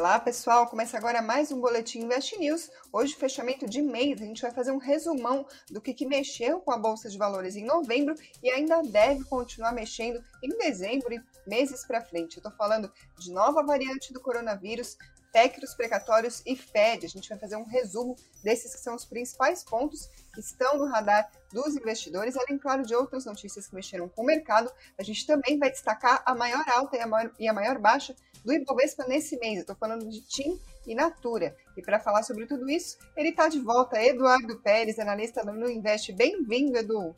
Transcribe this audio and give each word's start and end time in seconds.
Olá, 0.00 0.18
pessoal. 0.18 0.66
Começa 0.66 0.96
agora 0.96 1.20
mais 1.20 1.52
um 1.52 1.60
Boletim 1.60 1.98
Invest 1.98 2.34
News. 2.38 2.70
Hoje, 2.90 3.14
fechamento 3.14 3.68
de 3.68 3.82
mês, 3.82 4.22
a 4.22 4.24
gente 4.24 4.40
vai 4.40 4.50
fazer 4.50 4.70
um 4.70 4.78
resumão 4.78 5.46
do 5.70 5.78
que, 5.78 5.92
que 5.92 6.06
mexeu 6.06 6.58
com 6.58 6.72
a 6.72 6.78
Bolsa 6.78 7.10
de 7.10 7.18
Valores 7.18 7.54
em 7.54 7.66
novembro 7.66 8.14
e 8.42 8.50
ainda 8.50 8.80
deve 8.80 9.24
continuar 9.24 9.74
mexendo 9.74 10.24
em 10.42 10.56
dezembro 10.56 11.12
e 11.12 11.22
meses 11.46 11.84
para 11.84 12.00
frente. 12.00 12.38
Eu 12.38 12.40
estou 12.40 12.52
falando 12.52 12.90
de 13.18 13.30
nova 13.30 13.62
variante 13.62 14.10
do 14.10 14.22
coronavírus, 14.22 14.96
técnicos 15.32 15.74
precatórios 15.74 16.42
e 16.44 16.56
Fed. 16.56 17.06
A 17.06 17.08
gente 17.08 17.28
vai 17.28 17.38
fazer 17.38 17.56
um 17.56 17.64
resumo 17.64 18.16
desses 18.42 18.74
que 18.74 18.80
são 18.80 18.94
os 18.94 19.04
principais 19.04 19.64
pontos 19.64 20.08
que 20.32 20.40
estão 20.40 20.78
no 20.78 20.86
radar 20.86 21.30
dos 21.52 21.76
investidores, 21.76 22.36
além, 22.36 22.58
claro, 22.58 22.84
de 22.84 22.94
outras 22.94 23.24
notícias 23.24 23.66
que 23.66 23.74
mexeram 23.74 24.08
com 24.08 24.22
o 24.22 24.26
mercado. 24.26 24.70
A 24.98 25.02
gente 25.02 25.26
também 25.26 25.58
vai 25.58 25.70
destacar 25.70 26.22
a 26.24 26.34
maior 26.34 26.64
alta 26.68 26.96
e 26.96 27.00
a 27.00 27.06
maior, 27.06 27.32
e 27.38 27.48
a 27.48 27.52
maior 27.52 27.78
baixa 27.78 28.14
do 28.44 28.52
Ibovespa 28.52 29.04
nesse 29.06 29.38
mês. 29.38 29.60
Estou 29.60 29.76
falando 29.76 30.08
de 30.08 30.20
TIM 30.22 30.60
e 30.86 30.94
Natura. 30.94 31.56
E 31.76 31.82
para 31.82 32.00
falar 32.00 32.22
sobre 32.22 32.46
tudo 32.46 32.68
isso, 32.70 32.98
ele 33.16 33.30
está 33.30 33.48
de 33.48 33.60
volta, 33.60 34.02
Eduardo 34.02 34.58
Pérez, 34.60 34.98
analista 34.98 35.42
no 35.44 35.70
Invest. 35.70 36.12
Bem-vindo, 36.12 36.76
Edu. 36.76 37.14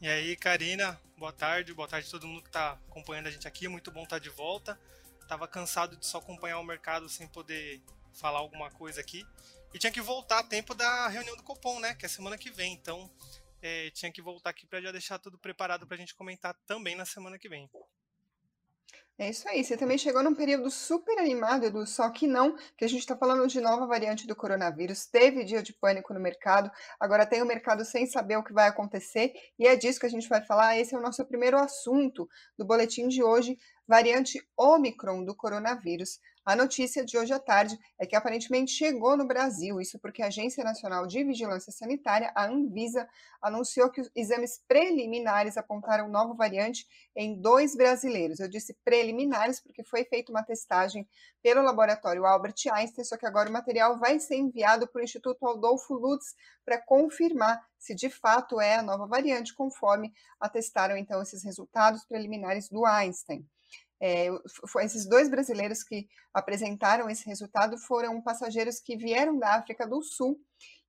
E 0.00 0.08
aí, 0.08 0.36
Karina, 0.36 1.00
boa 1.16 1.32
tarde, 1.32 1.72
boa 1.72 1.88
tarde 1.88 2.08
a 2.08 2.10
todo 2.10 2.26
mundo 2.26 2.42
que 2.42 2.48
está 2.48 2.78
acompanhando 2.90 3.28
a 3.28 3.30
gente 3.30 3.48
aqui. 3.48 3.68
Muito 3.68 3.90
bom 3.90 4.02
estar 4.02 4.16
tá 4.16 4.22
de 4.22 4.30
volta. 4.30 4.78
Tava 5.28 5.48
cansado 5.48 5.96
de 5.96 6.06
só 6.06 6.18
acompanhar 6.18 6.58
o 6.58 6.64
mercado 6.64 7.08
sem 7.08 7.26
poder 7.28 7.82
falar 8.12 8.38
alguma 8.38 8.70
coisa 8.70 9.00
aqui. 9.00 9.26
E 9.72 9.78
tinha 9.78 9.92
que 9.92 10.00
voltar 10.00 10.38
a 10.38 10.44
tempo 10.44 10.74
da 10.74 11.08
reunião 11.08 11.36
do 11.36 11.42
Copom, 11.42 11.80
né? 11.80 11.94
Que 11.94 12.06
é 12.06 12.08
semana 12.08 12.38
que 12.38 12.50
vem. 12.50 12.72
Então, 12.74 13.10
é, 13.60 13.90
tinha 13.90 14.12
que 14.12 14.22
voltar 14.22 14.50
aqui 14.50 14.66
para 14.66 14.80
já 14.80 14.92
deixar 14.92 15.18
tudo 15.18 15.38
preparado 15.38 15.86
para 15.86 15.96
a 15.96 15.98
gente 15.98 16.14
comentar 16.14 16.54
também 16.66 16.94
na 16.94 17.04
semana 17.04 17.38
que 17.38 17.48
vem. 17.48 17.68
É 19.16 19.30
isso 19.30 19.48
aí. 19.48 19.62
Você 19.62 19.76
também 19.76 19.96
chegou 19.96 20.24
num 20.24 20.34
período 20.34 20.68
super 20.70 21.18
animado, 21.18 21.64
Edu, 21.66 21.86
só 21.86 22.10
que 22.10 22.26
não, 22.26 22.56
que 22.76 22.84
a 22.84 22.88
gente 22.88 23.00
está 23.00 23.16
falando 23.16 23.46
de 23.46 23.60
nova 23.60 23.86
variante 23.86 24.26
do 24.26 24.34
coronavírus. 24.34 25.06
Teve 25.06 25.44
dia 25.44 25.62
de 25.62 25.72
pânico 25.72 26.12
no 26.12 26.18
mercado, 26.18 26.68
agora 26.98 27.24
tem 27.24 27.40
o 27.40 27.46
mercado 27.46 27.84
sem 27.84 28.06
saber 28.06 28.36
o 28.36 28.42
que 28.42 28.52
vai 28.52 28.66
acontecer, 28.66 29.32
e 29.56 29.68
é 29.68 29.76
disso 29.76 30.00
que 30.00 30.06
a 30.06 30.10
gente 30.10 30.28
vai 30.28 30.44
falar. 30.44 30.76
Esse 30.78 30.96
é 30.96 30.98
o 30.98 31.02
nosso 31.02 31.24
primeiro 31.26 31.56
assunto 31.56 32.28
do 32.58 32.64
boletim 32.64 33.06
de 33.06 33.22
hoje, 33.22 33.56
variante 33.86 34.44
Omicron 34.56 35.24
do 35.24 35.34
coronavírus. 35.34 36.18
A 36.46 36.54
notícia 36.54 37.02
de 37.02 37.16
hoje 37.16 37.32
à 37.32 37.38
tarde 37.38 37.78
é 37.98 38.04
que 38.04 38.14
aparentemente 38.14 38.70
chegou 38.70 39.16
no 39.16 39.26
Brasil, 39.26 39.80
isso 39.80 39.98
porque 39.98 40.22
a 40.22 40.26
Agência 40.26 40.62
Nacional 40.62 41.06
de 41.06 41.24
Vigilância 41.24 41.72
Sanitária, 41.72 42.30
a 42.36 42.44
Anvisa, 42.44 43.08
anunciou 43.40 43.90
que 43.90 44.02
os 44.02 44.10
exames 44.14 44.62
preliminares 44.68 45.56
apontaram 45.56 46.06
nova 46.06 46.34
variante 46.34 46.86
em 47.16 47.40
dois 47.40 47.74
brasileiros. 47.74 48.40
Eu 48.40 48.48
disse 48.48 48.76
preliminares 48.84 49.58
porque 49.58 49.82
foi 49.82 50.04
feita 50.04 50.30
uma 50.30 50.42
testagem 50.42 51.08
pelo 51.42 51.62
laboratório 51.62 52.26
Albert 52.26 52.56
Einstein, 52.70 53.04
só 53.04 53.16
que 53.16 53.24
agora 53.24 53.48
o 53.48 53.52
material 53.52 53.98
vai 53.98 54.20
ser 54.20 54.36
enviado 54.36 54.86
para 54.86 55.00
o 55.00 55.04
Instituto 55.04 55.48
Adolfo 55.48 55.94
Lutz 55.94 56.34
para 56.62 56.78
confirmar 56.78 57.58
se 57.78 57.94
de 57.94 58.10
fato 58.10 58.60
é 58.60 58.76
a 58.76 58.82
nova 58.82 59.06
variante, 59.06 59.54
conforme 59.54 60.12
atestaram 60.38 60.94
então 60.94 61.22
esses 61.22 61.42
resultados 61.42 62.04
preliminares 62.04 62.68
do 62.68 62.84
Einstein. 62.84 63.48
É, 64.06 64.28
foi, 64.68 64.84
esses 64.84 65.08
dois 65.08 65.30
brasileiros 65.30 65.82
que 65.82 66.06
apresentaram 66.34 67.08
esse 67.08 67.24
resultado 67.24 67.78
foram 67.78 68.20
passageiros 68.20 68.78
que 68.78 68.98
vieram 68.98 69.38
da 69.38 69.54
África 69.54 69.86
do 69.86 70.02
Sul. 70.02 70.38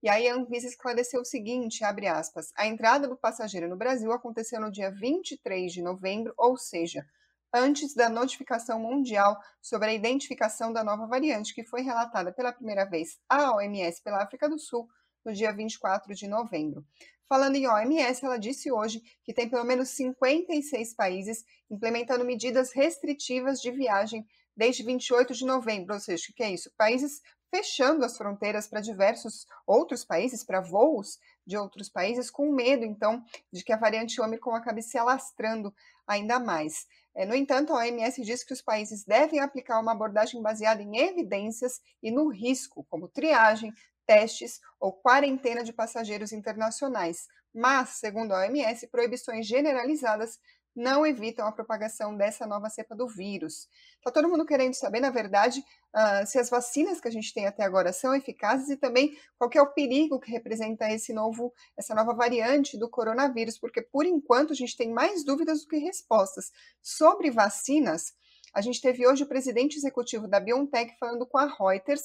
E 0.04 0.10
aí 0.10 0.28
a 0.28 0.36
Anvisa 0.36 0.68
esclareceu 0.68 1.22
o 1.22 1.26
seguinte, 1.26 1.82
abre 1.86 2.08
aspas, 2.08 2.52
a 2.58 2.68
entrada 2.68 3.08
do 3.08 3.16
passageiro 3.16 3.70
no 3.70 3.78
Brasil 3.78 4.12
aconteceu 4.12 4.60
no 4.60 4.70
dia 4.70 4.92
23 4.92 5.72
de 5.72 5.82
novembro, 5.82 6.34
ou 6.38 6.58
seja, 6.58 7.06
antes 7.54 7.96
da 7.96 8.10
notificação 8.10 8.82
mundial 8.82 9.40
sobre 9.62 9.92
a 9.92 9.94
identificação 9.94 10.74
da 10.74 10.84
nova 10.84 11.08
variante, 11.08 11.56
que 11.56 11.64
foi 11.64 11.84
relatada 11.84 12.34
pela 12.34 12.52
primeira 12.52 12.84
vez 12.84 13.18
à 13.30 13.56
OMS 13.56 14.04
pela 14.04 14.22
África 14.24 14.50
do 14.50 14.60
Sul 14.60 14.90
no 15.24 15.32
dia 15.32 15.54
24 15.54 16.14
de 16.14 16.28
novembro. 16.28 16.86
Falando 17.28 17.56
em 17.56 17.68
OMS, 17.68 18.24
ela 18.24 18.38
disse 18.38 18.72
hoje 18.72 19.02
que 19.24 19.34
tem 19.34 19.50
pelo 19.50 19.64
menos 19.64 19.90
56 19.90 20.94
países 20.94 21.44
implementando 21.70 22.24
medidas 22.24 22.72
restritivas 22.72 23.60
de 23.60 23.72
viagem 23.72 24.26
desde 24.56 24.84
28 24.84 25.34
de 25.34 25.46
novembro, 25.46 25.96
ou 25.96 26.00
seja, 26.00 26.28
o 26.30 26.34
que 26.34 26.44
é 26.44 26.52
isso? 26.52 26.72
Países 26.78 27.22
fechando 27.50 28.04
as 28.04 28.18
fronteiras 28.18 28.68
para 28.68 28.82
diversos 28.82 29.46
outros 29.66 30.04
países, 30.04 30.44
para 30.44 30.62
voos 30.62 31.18
de 31.46 31.58
outros 31.58 31.90
países, 31.90 32.30
com 32.30 32.52
medo, 32.52 32.84
então, 32.84 33.24
de 33.52 33.64
que 33.64 33.72
a 33.72 33.78
variante 33.78 34.20
Ômicron 34.20 34.56
acabe 34.56 34.82
se 34.82 34.98
alastrando 34.98 35.74
ainda 36.08 36.40
mais. 36.40 36.86
É, 37.16 37.26
no 37.26 37.34
entanto, 37.34 37.72
a 37.72 37.78
OMS 37.78 38.22
diz 38.24 38.44
que 38.44 38.52
os 38.52 38.62
países 38.62 39.06
devem 39.06 39.40
aplicar 39.40 39.80
uma 39.80 39.94
abordagem 39.94 40.42
baseada 40.42 40.82
em 40.82 40.98
evidências 40.98 41.80
e 42.04 42.12
no 42.12 42.28
risco, 42.30 42.86
como 42.90 43.08
triagem, 43.08 43.72
testes 44.06 44.60
ou 44.80 44.94
quarentena 44.94 45.64
de 45.64 45.74
passageiros 45.74 46.32
internacionais. 46.32 47.28
Mas, 47.54 47.90
segundo 47.90 48.34
a 48.34 48.40
OMS, 48.40 48.88
proibições 48.88 49.48
generalizadas 49.48 50.40
não 50.76 51.06
evitam 51.06 51.48
a 51.48 51.52
propagação 51.52 52.16
dessa 52.16 52.46
nova 52.46 52.70
cepa 52.70 52.94
do 52.94 53.08
vírus. 53.08 53.70
Está 53.98 54.12
todo 54.12 54.28
mundo 54.28 54.46
querendo 54.46 54.74
saber, 54.74 55.00
na 55.00 55.10
verdade, 55.10 55.64
uh, 55.96 56.28
se 56.28 56.38
as 56.38 56.50
vacinas 56.50 57.00
que 57.00 57.08
a 57.08 57.12
gente 57.12 57.34
tem 57.34 57.48
até 57.48 57.64
agora 57.64 57.94
são 57.94 58.14
eficazes 58.14 58.70
e 58.70 58.76
também 58.76 59.18
qual 59.38 59.50
é 59.56 59.62
o 59.62 59.72
perigo 59.72 60.20
que 60.20 60.30
representa 60.30 60.92
esse 60.92 61.14
novo, 61.14 61.54
essa 61.78 61.96
nova 61.96 62.14
variante 62.14 62.78
do 62.78 62.90
coronavírus, 62.90 63.58
porque 63.58 63.82
por 63.82 64.06
enquanto 64.06 64.52
a 64.52 64.56
gente 64.56 64.76
tem 64.76 64.92
mais 64.92 65.24
dúvidas 65.24 65.62
do 65.62 65.70
que 65.70 65.78
respostas. 65.78 66.52
Sobre 66.82 67.32
vacinas, 67.32 68.14
a 68.56 68.62
gente 68.62 68.80
teve 68.80 69.06
hoje 69.06 69.24
o 69.24 69.28
presidente 69.28 69.76
executivo 69.76 70.30
da 70.30 70.40
BioNTech 70.40 70.96
falando 70.98 71.28
com 71.28 71.38
a 71.38 71.46
Reuters 71.46 72.02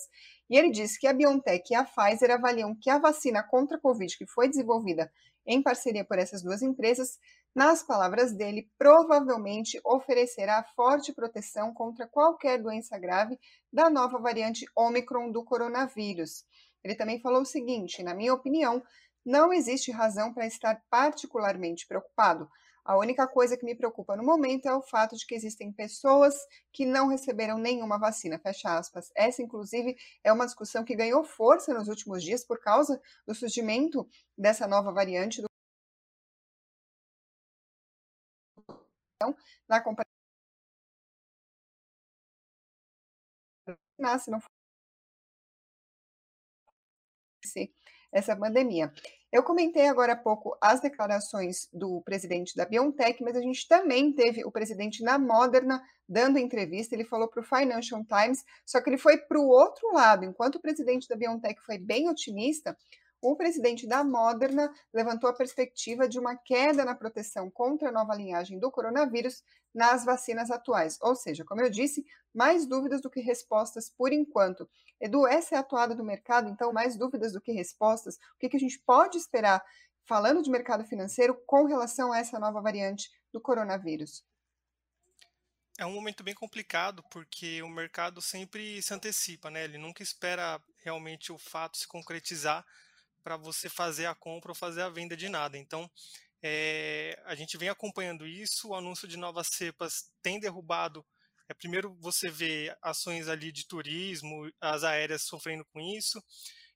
e 0.48 0.58
ele 0.58 0.72
disse 0.72 0.98
que 0.98 1.06
a 1.06 1.12
BioNTech 1.12 1.72
e 1.72 1.76
a 1.76 1.84
Pfizer 1.84 2.32
avaliam 2.32 2.74
que 2.74 2.90
a 2.90 2.98
vacina 2.98 3.40
contra 3.40 3.76
a 3.76 3.80
Covid 3.80 4.18
que 4.18 4.26
foi 4.26 4.48
desenvolvida 4.48 5.10
em 5.46 5.62
parceria 5.62 6.04
por 6.04 6.18
essas 6.18 6.42
duas 6.42 6.60
empresas, 6.60 7.18
nas 7.54 7.82
palavras 7.82 8.32
dele, 8.32 8.68
provavelmente 8.78 9.80
oferecerá 9.84 10.62
forte 10.76 11.12
proteção 11.12 11.72
contra 11.72 12.06
qualquer 12.06 12.60
doença 12.60 12.98
grave 12.98 13.38
da 13.72 13.88
nova 13.88 14.18
variante 14.18 14.66
Omicron 14.76 15.30
do 15.30 15.44
coronavírus. 15.44 16.44
Ele 16.84 16.94
também 16.94 17.20
falou 17.20 17.42
o 17.42 17.46
seguinte: 17.46 18.02
na 18.02 18.14
minha 18.14 18.34
opinião, 18.34 18.82
não 19.24 19.52
existe 19.52 19.90
razão 19.90 20.32
para 20.32 20.46
estar 20.46 20.82
particularmente 20.88 21.86
preocupado. 21.86 22.48
A 22.90 22.96
única 22.98 23.24
coisa 23.28 23.56
que 23.56 23.64
me 23.64 23.76
preocupa 23.76 24.16
no 24.16 24.24
momento 24.24 24.66
é 24.66 24.74
o 24.74 24.82
fato 24.82 25.14
de 25.16 25.24
que 25.24 25.32
existem 25.32 25.70
pessoas 25.72 26.34
que 26.72 26.84
não 26.84 27.06
receberam 27.06 27.56
nenhuma 27.56 28.00
vacina, 28.00 28.36
fecha 28.36 28.76
aspas. 28.76 29.12
Essa, 29.14 29.40
inclusive, 29.40 29.96
é 30.24 30.32
uma 30.32 30.44
discussão 30.44 30.82
que 30.84 30.96
ganhou 30.96 31.22
força 31.22 31.72
nos 31.72 31.86
últimos 31.86 32.20
dias 32.20 32.44
por 32.44 32.58
causa 32.58 33.00
do 33.24 33.32
surgimento 33.32 34.08
dessa 34.36 34.66
nova 34.66 34.90
variante 34.90 35.40
do 35.40 35.46
na 39.68 39.80
comparação 39.80 40.10
se 44.18 44.30
não 44.32 44.40
fosse 47.44 47.72
essa 48.12 48.34
pandemia. 48.36 48.92
Eu 49.32 49.44
comentei 49.44 49.86
agora 49.86 50.14
há 50.14 50.16
pouco 50.16 50.58
as 50.60 50.80
declarações 50.80 51.68
do 51.72 52.00
presidente 52.02 52.56
da 52.56 52.64
BioNTech, 52.64 53.22
mas 53.22 53.36
a 53.36 53.41
gente 53.41 53.68
também 53.68 54.12
teve 54.12 54.44
o 54.44 54.50
presidente 54.50 55.04
na 55.04 55.20
Moderna 55.20 55.80
dando 56.08 56.36
entrevista. 56.36 56.96
Ele 56.96 57.04
falou 57.04 57.28
para 57.28 57.41
o 57.41 57.44
Financial 57.44 58.04
Times, 58.04 58.44
só 58.66 58.80
que 58.80 58.91
ele 58.91 58.98
foi 58.98 59.18
para 59.18 59.38
o 59.38 59.46
outro 59.46 59.92
lado. 59.92 60.24
Enquanto 60.24 60.56
o 60.56 60.60
presidente 60.60 61.08
da 61.08 61.14
BioNTech 61.14 61.60
foi 61.62 61.78
bem 61.78 62.08
otimista, 62.08 62.76
o 63.20 63.36
presidente 63.36 63.86
da 63.86 64.03
Moderna 64.03 64.72
levantou 64.92 65.28
a 65.28 65.34
perspectiva 65.34 66.08
de 66.08 66.19
uma 66.19 66.36
queda 66.36 66.84
na 66.84 66.94
proteção 66.94 67.50
contra 67.50 67.88
a 67.88 67.92
nova 67.92 68.14
linhagem 68.14 68.58
do 68.58 68.70
coronavírus 68.70 69.42
nas 69.75 70.04
vacinas 70.04 70.50
atuais. 70.50 70.98
Ou 71.00 71.15
seja, 71.15 71.44
como 71.44 71.60
eu 71.60 71.71
disse, 71.71 72.04
mais 72.34 72.66
dúvidas 72.66 73.03
do 73.03 73.10
que 73.10 73.21
respostas 73.21 73.91
por 73.91 74.12
enquanto. 74.12 74.68
Edu, 75.00 75.27
essa 75.27 75.54
é 75.54 75.59
a 75.59 75.60
atuada 75.60 75.94
do 75.94 76.04
mercado, 76.04 76.48
então 76.48 76.72
mais 76.72 76.97
dúvidas 76.97 77.33
do 77.33 77.41
que 77.41 77.53
respostas. 77.53 78.16
O 78.16 78.39
que, 78.39 78.48
que 78.48 78.56
a 78.56 78.60
gente 78.60 78.78
pode 78.80 79.18
esperar, 79.18 79.62
falando 80.06 80.42
de 80.42 80.50
mercado 80.50 80.84
financeiro, 80.84 81.34
com 81.47 81.65
relação 81.65 82.12
a 82.12 82.18
essa 82.18 82.39
nova 82.39 82.60
variante 82.60 83.10
do 83.33 83.41
coronavírus? 83.41 84.24
É 85.78 85.86
um 85.86 85.92
momento 85.92 86.22
bem 86.22 86.34
complicado 86.34 87.03
porque 87.10 87.62
o 87.62 87.68
mercado 87.68 88.21
sempre 88.21 88.83
se 88.83 88.92
antecipa, 88.92 89.50
né? 89.50 89.65
Ele 89.65 89.78
nunca 89.78 90.03
espera 90.03 90.62
realmente 90.84 91.33
o 91.33 91.39
fato 91.39 91.78
se 91.78 91.89
concretizar 91.89 92.66
para 93.22 93.36
você 93.36 93.68
fazer 93.68 94.06
a 94.06 94.14
compra 94.14 94.50
ou 94.50 94.54
fazer 94.54 94.82
a 94.82 94.88
venda 94.88 95.16
de 95.16 95.28
nada. 95.28 95.56
Então, 95.58 95.90
é, 96.42 97.20
a 97.26 97.34
gente 97.34 97.56
vem 97.56 97.68
acompanhando 97.68 98.26
isso, 98.26 98.68
o 98.68 98.74
anúncio 98.74 99.06
de 99.06 99.16
novas 99.16 99.48
cepas 99.48 100.10
tem 100.22 100.40
derrubado. 100.40 101.04
É, 101.48 101.54
primeiro 101.54 101.94
você 102.00 102.30
vê 102.30 102.74
ações 102.80 103.28
ali 103.28 103.52
de 103.52 103.66
turismo, 103.66 104.50
as 104.60 104.84
aéreas 104.84 105.22
sofrendo 105.22 105.64
com 105.66 105.80
isso. 105.80 106.22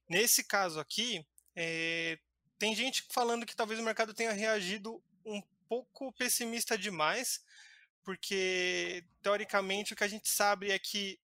Nesse 0.07 0.43
caso 0.43 0.79
aqui, 0.79 1.25
é, 1.55 2.19
tem 2.59 2.75
gente 2.75 3.05
falando 3.09 3.45
que 3.45 3.55
talvez 3.55 3.79
o 3.79 3.83
mercado 3.83 4.13
tenha 4.13 4.31
reagido 4.31 5.01
um 5.25 5.41
pouco 5.67 6.13
pessimista 6.13 6.77
demais, 6.77 7.43
porque 8.03 9.03
teoricamente 9.23 9.93
o 9.93 9.95
que 9.95 10.03
a 10.03 10.07
gente 10.07 10.29
sabe 10.29 10.69
é 10.69 10.77
que 10.77 11.19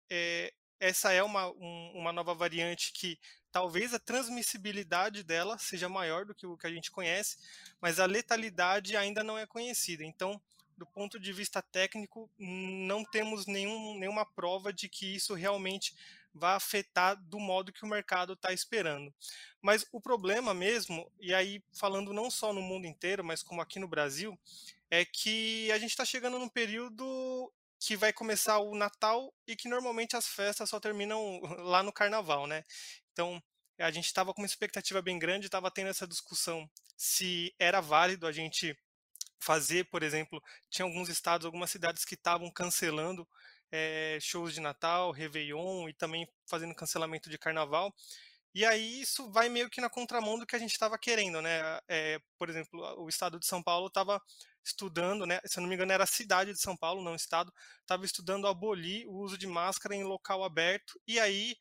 essa 0.79 1.13
é 1.13 1.21
uma, 1.21 1.47
um, 1.51 1.91
uma 1.93 2.11
nova 2.11 2.33
variante 2.33 2.91
que 2.91 3.19
talvez 3.51 3.93
a 3.93 3.99
transmissibilidade 3.99 5.23
dela 5.23 5.57
seja 5.57 5.89
maior 5.89 6.25
do 6.25 6.33
que 6.33 6.47
o 6.47 6.57
que 6.57 6.67
a 6.67 6.71
gente 6.71 6.91
conhece, 6.91 7.37
mas 7.79 7.99
a 7.99 8.05
letalidade 8.05 8.95
ainda 8.95 9.23
não 9.23 9.37
é 9.37 9.45
conhecida. 9.45 10.03
Então, 10.03 10.41
do 10.77 10.85
ponto 10.85 11.19
de 11.19 11.31
vista 11.31 11.61
técnico, 11.61 12.29
não 12.39 13.03
temos 13.03 13.45
nenhum, 13.45 13.97
nenhuma 13.99 14.25
prova 14.25 14.73
de 14.73 14.89
que 14.89 15.15
isso 15.15 15.33
realmente 15.33 15.93
vai 16.33 16.55
afetar 16.55 17.15
do 17.15 17.39
modo 17.39 17.73
que 17.73 17.83
o 17.83 17.87
mercado 17.87 18.33
está 18.33 18.53
esperando. 18.53 19.13
Mas 19.61 19.85
o 19.91 19.99
problema 19.99 20.53
mesmo, 20.53 21.11
e 21.19 21.33
aí 21.33 21.61
falando 21.73 22.13
não 22.13 22.31
só 22.31 22.53
no 22.53 22.61
mundo 22.61 22.87
inteiro, 22.87 23.23
mas 23.23 23.43
como 23.43 23.61
aqui 23.61 23.79
no 23.79 23.87
Brasil, 23.87 24.37
é 24.89 25.05
que 25.05 25.71
a 25.71 25.77
gente 25.77 25.91
está 25.91 26.05
chegando 26.05 26.39
num 26.39 26.49
período 26.49 27.51
que 27.79 27.95
vai 27.95 28.13
começar 28.13 28.59
o 28.59 28.75
Natal 28.75 29.33
e 29.47 29.55
que 29.55 29.67
normalmente 29.67 30.15
as 30.15 30.27
festas 30.27 30.69
só 30.69 30.79
terminam 30.79 31.41
lá 31.63 31.81
no 31.81 31.91
Carnaval, 31.91 32.45
né? 32.45 32.63
Então 33.11 33.41
a 33.79 33.91
gente 33.91 34.05
estava 34.05 34.33
com 34.33 34.41
uma 34.41 34.47
expectativa 34.47 35.01
bem 35.01 35.17
grande, 35.17 35.47
estava 35.47 35.71
tendo 35.71 35.89
essa 35.89 36.07
discussão 36.07 36.69
se 36.95 37.53
era 37.57 37.81
válido 37.81 38.27
a 38.27 38.31
gente 38.31 38.77
fazer, 39.39 39.85
por 39.85 40.03
exemplo, 40.03 40.41
tinha 40.69 40.85
alguns 40.85 41.09
estados, 41.09 41.45
algumas 41.45 41.71
cidades 41.71 42.05
que 42.05 42.13
estavam 42.13 42.51
cancelando 42.51 43.27
é, 43.71 44.17
shows 44.21 44.53
de 44.53 44.59
Natal, 44.59 45.11
Réveillon 45.11 45.89
e 45.89 45.93
também 45.93 46.27
fazendo 46.45 46.75
cancelamento 46.75 47.29
de 47.29 47.39
Carnaval. 47.39 47.93
E 48.53 48.65
aí 48.65 49.01
isso 49.01 49.31
vai 49.31 49.47
meio 49.47 49.69
que 49.69 49.79
na 49.79 49.89
contramão 49.89 50.37
do 50.37 50.45
que 50.45 50.55
a 50.55 50.59
gente 50.59 50.73
estava 50.73 50.97
querendo, 50.97 51.41
né? 51.41 51.79
É, 51.87 52.19
por 52.37 52.49
exemplo, 52.49 52.79
o 53.01 53.07
estado 53.07 53.39
de 53.39 53.47
São 53.47 53.63
Paulo 53.63 53.87
estava 53.87 54.21
estudando, 54.63 55.25
né? 55.25 55.39
Se 55.45 55.57
eu 55.57 55.61
não 55.61 55.69
me 55.69 55.75
engano 55.75 55.91
era 55.93 56.03
a 56.03 56.07
cidade 56.07 56.51
de 56.51 56.59
São 56.59 56.75
Paulo, 56.75 57.01
não 57.01 57.13
o 57.13 57.15
estado, 57.15 57.51
estava 57.79 58.05
estudando 58.05 58.47
abolir 58.47 59.07
o 59.07 59.13
uso 59.13 59.37
de 59.37 59.47
máscara 59.47 59.95
em 59.95 60.03
local 60.03 60.43
aberto. 60.43 61.01
E 61.07 61.17
aí, 61.19 61.55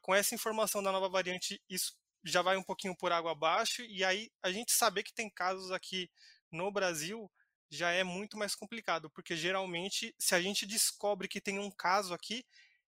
com 0.00 0.14
essa 0.14 0.34
informação 0.34 0.82
da 0.82 0.92
nova 0.92 1.08
variante, 1.08 1.60
isso 1.68 1.94
já 2.24 2.42
vai 2.42 2.56
um 2.56 2.62
pouquinho 2.62 2.96
por 2.96 3.12
água 3.12 3.32
abaixo. 3.32 3.82
E 3.82 4.04
aí 4.04 4.30
a 4.42 4.52
gente 4.52 4.72
saber 4.72 5.02
que 5.02 5.12
tem 5.12 5.28
casos 5.28 5.70
aqui 5.70 6.10
no 6.50 6.70
Brasil 6.70 7.30
já 7.70 7.90
é 7.90 8.04
muito 8.04 8.36
mais 8.36 8.54
complicado, 8.54 9.10
porque 9.10 9.34
geralmente, 9.34 10.14
se 10.18 10.34
a 10.34 10.42
gente 10.42 10.66
descobre 10.66 11.26
que 11.26 11.40
tem 11.40 11.58
um 11.58 11.70
caso 11.70 12.12
aqui, 12.12 12.44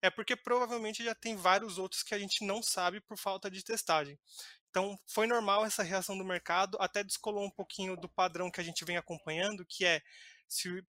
é 0.00 0.08
porque 0.08 0.36
provavelmente 0.36 1.02
já 1.02 1.14
tem 1.14 1.34
vários 1.34 1.78
outros 1.78 2.04
que 2.04 2.14
a 2.14 2.18
gente 2.18 2.44
não 2.44 2.62
sabe 2.62 3.00
por 3.00 3.18
falta 3.18 3.50
de 3.50 3.64
testagem. 3.64 4.16
Então, 4.70 4.96
foi 5.06 5.26
normal 5.26 5.64
essa 5.64 5.82
reação 5.82 6.16
do 6.16 6.24
mercado, 6.24 6.78
até 6.80 7.02
descolou 7.02 7.44
um 7.44 7.50
pouquinho 7.50 7.96
do 7.96 8.08
padrão 8.08 8.50
que 8.50 8.60
a 8.60 8.64
gente 8.64 8.84
vem 8.84 8.96
acompanhando, 8.96 9.66
que 9.66 9.84
é 9.84 10.00
se 10.46 10.84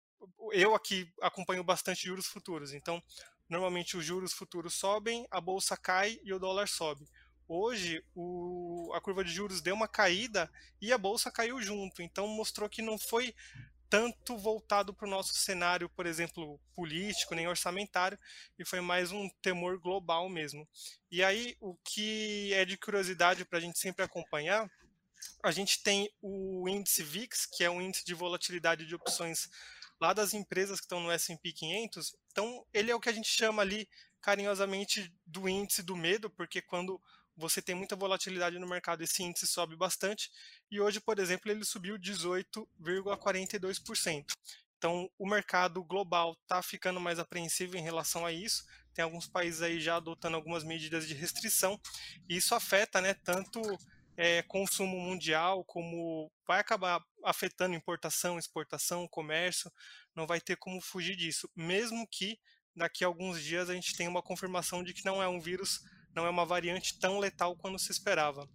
eu 0.52 0.74
aqui 0.74 1.08
acompanho 1.22 1.64
bastante 1.64 2.08
juros 2.08 2.26
futuros. 2.26 2.74
Então, 2.74 3.04
normalmente 3.50 3.98
os 3.98 4.06
juros 4.06 4.34
futuros 4.34 4.74
sobem, 4.74 5.28
a 5.30 5.40
bolsa 5.40 5.78
cai 5.78 6.20
e 6.24 6.34
o 6.34 6.40
dólar 6.40 6.68
sobe. 6.68 7.08
Hoje, 7.48 8.04
o, 8.16 8.92
a 8.96 9.02
curva 9.02 9.24
de 9.24 9.32
juros 9.32 9.62
deu 9.62 9.76
uma 9.76 9.88
caída 9.88 10.52
e 10.82 10.92
a 10.92 10.98
bolsa 10.98 11.32
caiu 11.32 11.62
junto. 11.62 12.02
Então, 12.02 12.28
mostrou 12.28 12.68
que 12.68 12.82
não 12.82 12.98
foi 12.98 13.36
tanto 13.88 14.36
voltado 14.36 14.94
para 14.94 15.08
o 15.08 15.10
nosso 15.10 15.36
cenário, 15.36 15.88
por 15.90 16.08
exemplo, 16.08 16.60
político, 16.76 17.36
nem 17.36 17.48
orçamentário, 17.48 18.18
e 18.58 18.66
foi 18.66 18.82
mais 18.82 19.12
um 19.12 19.30
temor 19.42 19.80
global 19.80 20.28
mesmo. 20.28 20.68
E 21.12 21.24
aí, 21.24 21.56
o 21.62 21.76
que 21.76 22.52
é 22.54 22.66
de 22.66 22.78
curiosidade 22.78 23.46
para 23.46 23.60
a 23.60 23.62
gente 23.62 23.78
sempre 23.78 24.04
acompanhar, 24.04 24.70
a 25.44 25.52
gente 25.52 25.84
tem 25.84 26.10
o 26.22 26.68
índice 26.68 27.04
VIX, 27.04 27.46
que 27.46 27.64
é 27.64 27.70
um 27.70 27.82
índice 27.82 28.04
de 28.04 28.14
volatilidade 28.14 28.86
de 28.86 28.96
opções 28.96 29.50
lá 30.06 30.14
das 30.14 30.34
empresas 30.34 30.80
que 30.80 30.86
estão 30.86 31.00
no 31.00 31.12
S&P 31.12 31.52
500. 31.52 32.16
Então, 32.32 32.66
ele 32.74 32.90
é 32.92 32.96
o 32.96 33.00
que 33.00 33.10
a 33.10 33.14
gente 33.14 33.28
chama 33.28 33.62
ali 33.62 33.88
carinhosamente 34.22 35.14
do 35.26 35.50
índice 35.50 35.84
do 35.84 35.96
medo, 35.96 36.30
porque 36.30 36.62
quando 36.62 37.02
você 37.36 37.62
tem 37.62 37.76
muita 37.76 37.96
volatilidade 37.96 38.60
no 38.60 38.68
mercado, 38.68 39.04
esse 39.04 39.24
índice 39.24 39.48
sobe 39.48 39.76
bastante, 39.76 40.32
e 40.72 40.80
hoje, 40.80 41.02
por 41.02 41.20
exemplo, 41.20 41.52
ele 41.52 41.66
subiu 41.66 41.98
18,42%. 41.98 44.26
Então, 44.78 45.10
o 45.18 45.28
mercado 45.28 45.84
global 45.84 46.38
está 46.44 46.62
ficando 46.62 47.00
mais 47.00 47.18
apreensivo 47.18 47.76
em 47.76 47.82
relação 47.82 48.24
a 48.26 48.32
isso. 48.32 48.64
Tem 48.94 49.04
alguns 49.04 49.28
países 49.28 49.62
aí 49.62 49.80
já 49.80 49.96
adotando 49.96 50.36
algumas 50.36 50.64
medidas 50.64 51.08
de 51.08 51.14
restrição, 51.14 51.80
e 52.30 52.38
isso 52.38 52.56
afeta 52.56 53.02
né, 53.02 53.14
tanto 53.16 53.60
é, 54.18 54.42
consumo 54.44 55.00
mundial, 55.00 55.64
como 55.66 56.32
vai 56.48 56.60
acabar 56.60 57.04
afetando 57.24 57.76
importação, 57.76 58.40
exportação, 58.40 59.08
comércio, 59.08 59.72
não 60.16 60.26
vai 60.26 60.40
ter 60.40 60.56
como 60.58 60.82
fugir 60.82 61.16
disso, 61.16 61.50
mesmo 61.56 62.08
que 62.10 62.40
daqui 62.76 63.04
a 63.04 63.08
alguns 63.08 63.42
dias 63.42 63.70
a 63.70 63.74
gente 63.74 63.96
tenha 63.96 64.10
uma 64.10 64.22
confirmação 64.22 64.84
de 64.84 64.94
que 64.94 65.06
não 65.06 65.22
é 65.22 65.28
um 65.28 65.40
vírus 65.40 65.82
não 66.16 66.26
é 66.26 66.30
uma 66.30 66.46
variante 66.46 66.98
tão 66.98 67.20
letal 67.20 67.56
quanto 67.58 67.78
se 67.78 67.92
esperava. 67.92 68.48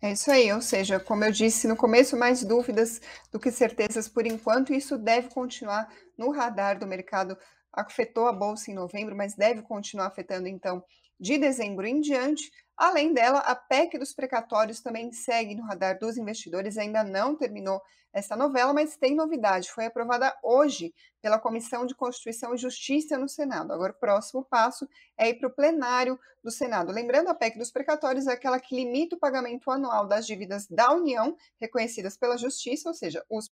É 0.00 0.12
isso 0.12 0.30
aí, 0.30 0.52
ou 0.52 0.60
seja, 0.60 1.00
como 1.00 1.24
eu 1.24 1.32
disse 1.32 1.66
no 1.66 1.74
começo, 1.74 2.16
mais 2.16 2.44
dúvidas 2.44 3.00
do 3.32 3.40
que 3.40 3.50
certezas 3.50 4.06
por 4.06 4.26
enquanto, 4.26 4.72
isso 4.72 4.96
deve 4.96 5.28
continuar 5.30 5.92
no 6.16 6.30
radar 6.30 6.78
do 6.78 6.86
mercado. 6.86 7.36
Afetou 7.72 8.28
a 8.28 8.32
bolsa 8.32 8.70
em 8.70 8.74
novembro, 8.74 9.16
mas 9.16 9.34
deve 9.34 9.62
continuar 9.62 10.06
afetando 10.06 10.46
então 10.46 10.84
de 11.18 11.38
dezembro 11.38 11.86
em 11.86 12.00
diante. 12.00 12.50
Além 12.76 13.12
dela, 13.12 13.40
a 13.40 13.56
PEC 13.56 13.98
dos 13.98 14.12
precatórios 14.12 14.80
também 14.80 15.10
segue 15.12 15.54
no 15.54 15.64
radar 15.64 15.98
dos 15.98 16.16
investidores, 16.16 16.78
ainda 16.78 17.02
não 17.02 17.34
terminou 17.34 17.82
essa 18.12 18.36
novela, 18.36 18.72
mas 18.72 18.96
tem 18.96 19.14
novidade. 19.14 19.70
Foi 19.70 19.86
aprovada 19.86 20.34
hoje 20.42 20.94
pela 21.20 21.38
Comissão 21.38 21.84
de 21.84 21.94
Constituição 21.94 22.54
e 22.54 22.58
Justiça 22.58 23.18
no 23.18 23.28
Senado. 23.28 23.72
Agora, 23.72 23.92
o 23.92 23.98
próximo 23.98 24.44
passo 24.44 24.88
é 25.16 25.28
ir 25.28 25.34
para 25.34 25.48
o 25.48 25.54
plenário 25.54 26.18
do 26.42 26.50
Senado. 26.50 26.92
Lembrando, 26.92 27.28
a 27.28 27.34
PEC 27.34 27.58
dos 27.58 27.70
precatórios 27.70 28.26
é 28.26 28.32
aquela 28.32 28.60
que 28.60 28.74
limita 28.74 29.16
o 29.16 29.18
pagamento 29.18 29.70
anual 29.70 30.06
das 30.06 30.26
dívidas 30.26 30.66
da 30.68 30.92
União, 30.92 31.36
reconhecidas 31.60 32.16
pela 32.16 32.38
Justiça, 32.38 32.88
ou 32.88 32.94
seja, 32.94 33.24
os 33.28 33.50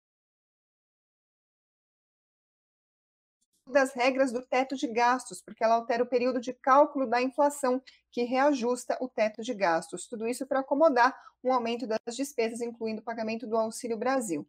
das 3.73 3.93
regras 3.93 4.33
do 4.33 4.43
teto 4.43 4.77
de 4.77 4.87
gastos, 4.87 5.41
porque 5.41 5.63
ela 5.63 5.75
altera 5.75 6.03
o 6.03 6.07
período 6.07 6.41
de 6.41 6.53
cálculo 6.53 7.07
da 7.07 7.21
inflação, 7.21 7.83
que 8.11 8.23
reajusta 8.25 8.97
o 9.01 9.09
teto 9.09 9.43
de 9.43 9.55
gastos. 9.55 10.07
Tudo 10.07 10.27
isso 10.27 10.47
para 10.47 10.61
acomodar 10.61 11.15
um 11.43 11.53
aumento 11.53 11.87
das 11.87 12.17
despesas, 12.17 12.61
incluindo 12.61 13.01
o 13.01 13.05
pagamento 13.05 13.47
do 13.47 13.57
Auxílio 13.57 13.97
Brasil. 13.97 14.47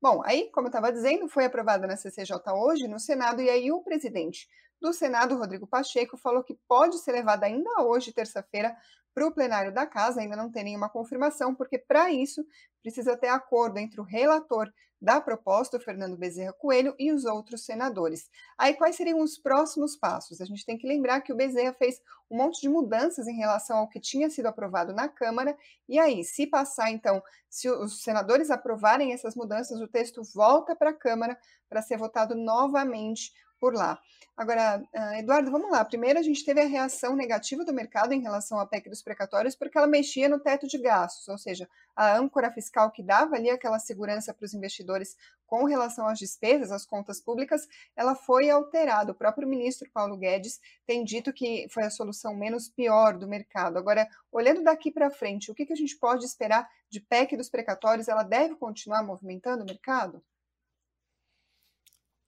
Bom, 0.00 0.22
aí, 0.24 0.50
como 0.52 0.66
eu 0.66 0.70
estava 0.70 0.92
dizendo, 0.92 1.28
foi 1.28 1.44
aprovada 1.44 1.86
na 1.86 1.96
CCJ 1.96 2.36
hoje 2.52 2.86
no 2.86 3.00
Senado, 3.00 3.42
e 3.42 3.50
aí 3.50 3.72
o 3.72 3.82
presidente 3.82 4.48
do 4.80 4.92
Senado, 4.92 5.36
Rodrigo 5.36 5.66
Pacheco, 5.66 6.16
falou 6.16 6.44
que 6.44 6.56
pode 6.68 6.98
ser 6.98 7.12
levada 7.12 7.46
ainda 7.46 7.82
hoje, 7.82 8.12
terça-feira, 8.12 8.76
para 9.12 9.26
o 9.26 9.32
plenário 9.32 9.74
da 9.74 9.84
casa, 9.84 10.20
ainda 10.20 10.36
não 10.36 10.50
tem 10.50 10.62
nenhuma 10.62 10.88
confirmação, 10.88 11.52
porque 11.52 11.76
para 11.76 12.12
isso 12.12 12.46
precisa 12.80 13.16
ter 13.16 13.26
acordo 13.26 13.78
entre 13.78 14.00
o 14.00 14.04
relator 14.04 14.72
da 15.00 15.20
proposta, 15.20 15.76
o 15.76 15.80
Fernando 15.80 16.16
Bezerra 16.16 16.52
Coelho, 16.52 16.94
e 16.98 17.12
os 17.12 17.24
outros 17.24 17.64
senadores. 17.64 18.28
Aí, 18.56 18.74
quais 18.74 18.96
seriam 18.96 19.20
os 19.20 19.38
próximos 19.38 19.96
passos? 19.96 20.40
A 20.40 20.44
gente 20.44 20.66
tem 20.66 20.76
que 20.76 20.86
lembrar 20.86 21.20
que 21.20 21.32
o 21.32 21.36
Bezerra 21.36 21.72
fez 21.72 22.00
um 22.30 22.36
monte 22.36 22.60
de 22.60 22.68
mudanças 22.68 23.26
em 23.26 23.36
relação 23.36 23.78
ao 23.78 23.88
que 23.88 24.00
tinha 24.00 24.28
sido 24.28 24.46
aprovado 24.46 24.92
na 24.92 25.08
Câmara, 25.08 25.56
e 25.88 25.98
aí, 25.98 26.24
se 26.24 26.46
passar, 26.46 26.90
então, 26.90 27.22
se 27.48 27.70
os 27.70 28.02
senadores 28.02 28.50
aprovarem 28.50 29.12
essas 29.12 29.34
mudanças, 29.34 29.80
o 29.80 29.88
texto 29.88 30.22
volta 30.34 30.76
para 30.76 30.90
a 30.90 30.94
Câmara 30.94 31.38
para 31.68 31.82
ser 31.82 31.96
votado 31.96 32.34
novamente 32.34 33.32
por 33.58 33.74
lá. 33.74 33.98
Agora, 34.36 34.80
uh, 34.80 35.18
Eduardo, 35.18 35.50
vamos 35.50 35.68
lá. 35.68 35.84
Primeiro, 35.84 36.16
a 36.16 36.22
gente 36.22 36.44
teve 36.44 36.60
a 36.60 36.66
reação 36.66 37.16
negativa 37.16 37.64
do 37.64 37.74
mercado 37.74 38.12
em 38.12 38.20
relação 38.20 38.60
à 38.60 38.66
PEC 38.66 38.88
dos 38.88 39.02
precatórios, 39.02 39.56
porque 39.56 39.76
ela 39.76 39.86
mexia 39.88 40.28
no 40.28 40.38
teto 40.38 40.68
de 40.68 40.78
gastos, 40.78 41.26
ou 41.26 41.36
seja, 41.36 41.68
a 41.96 42.16
âncora 42.16 42.48
fiscal 42.52 42.90
que 42.92 43.02
dava 43.02 43.34
ali 43.34 43.50
aquela 43.50 43.80
segurança 43.80 44.32
para 44.32 44.44
os 44.44 44.54
investidores 44.54 45.16
com 45.44 45.64
relação 45.64 46.06
às 46.06 46.20
despesas, 46.20 46.70
às 46.70 46.86
contas 46.86 47.20
públicas, 47.20 47.66
ela 47.96 48.14
foi 48.14 48.48
alterada. 48.48 49.10
O 49.10 49.14
próprio 49.14 49.48
ministro 49.48 49.90
Paulo 49.90 50.16
Guedes 50.16 50.60
tem 50.86 51.02
dito 51.02 51.32
que 51.32 51.66
foi 51.70 51.82
a 51.84 51.90
solução 51.90 52.32
menos 52.36 52.68
pior 52.68 53.18
do 53.18 53.26
mercado. 53.26 53.76
Agora, 53.76 54.08
olhando 54.30 54.62
daqui 54.62 54.92
para 54.92 55.10
frente, 55.10 55.50
o 55.50 55.54
que 55.54 55.72
a 55.72 55.76
gente 55.76 55.96
pode 55.96 56.24
esperar 56.24 56.68
de 56.88 57.00
PEC 57.00 57.36
dos 57.36 57.48
precatórios? 57.48 58.06
Ela 58.06 58.22
deve 58.22 58.54
continuar 58.54 59.02
movimentando 59.02 59.64
o 59.64 59.66
mercado? 59.66 60.22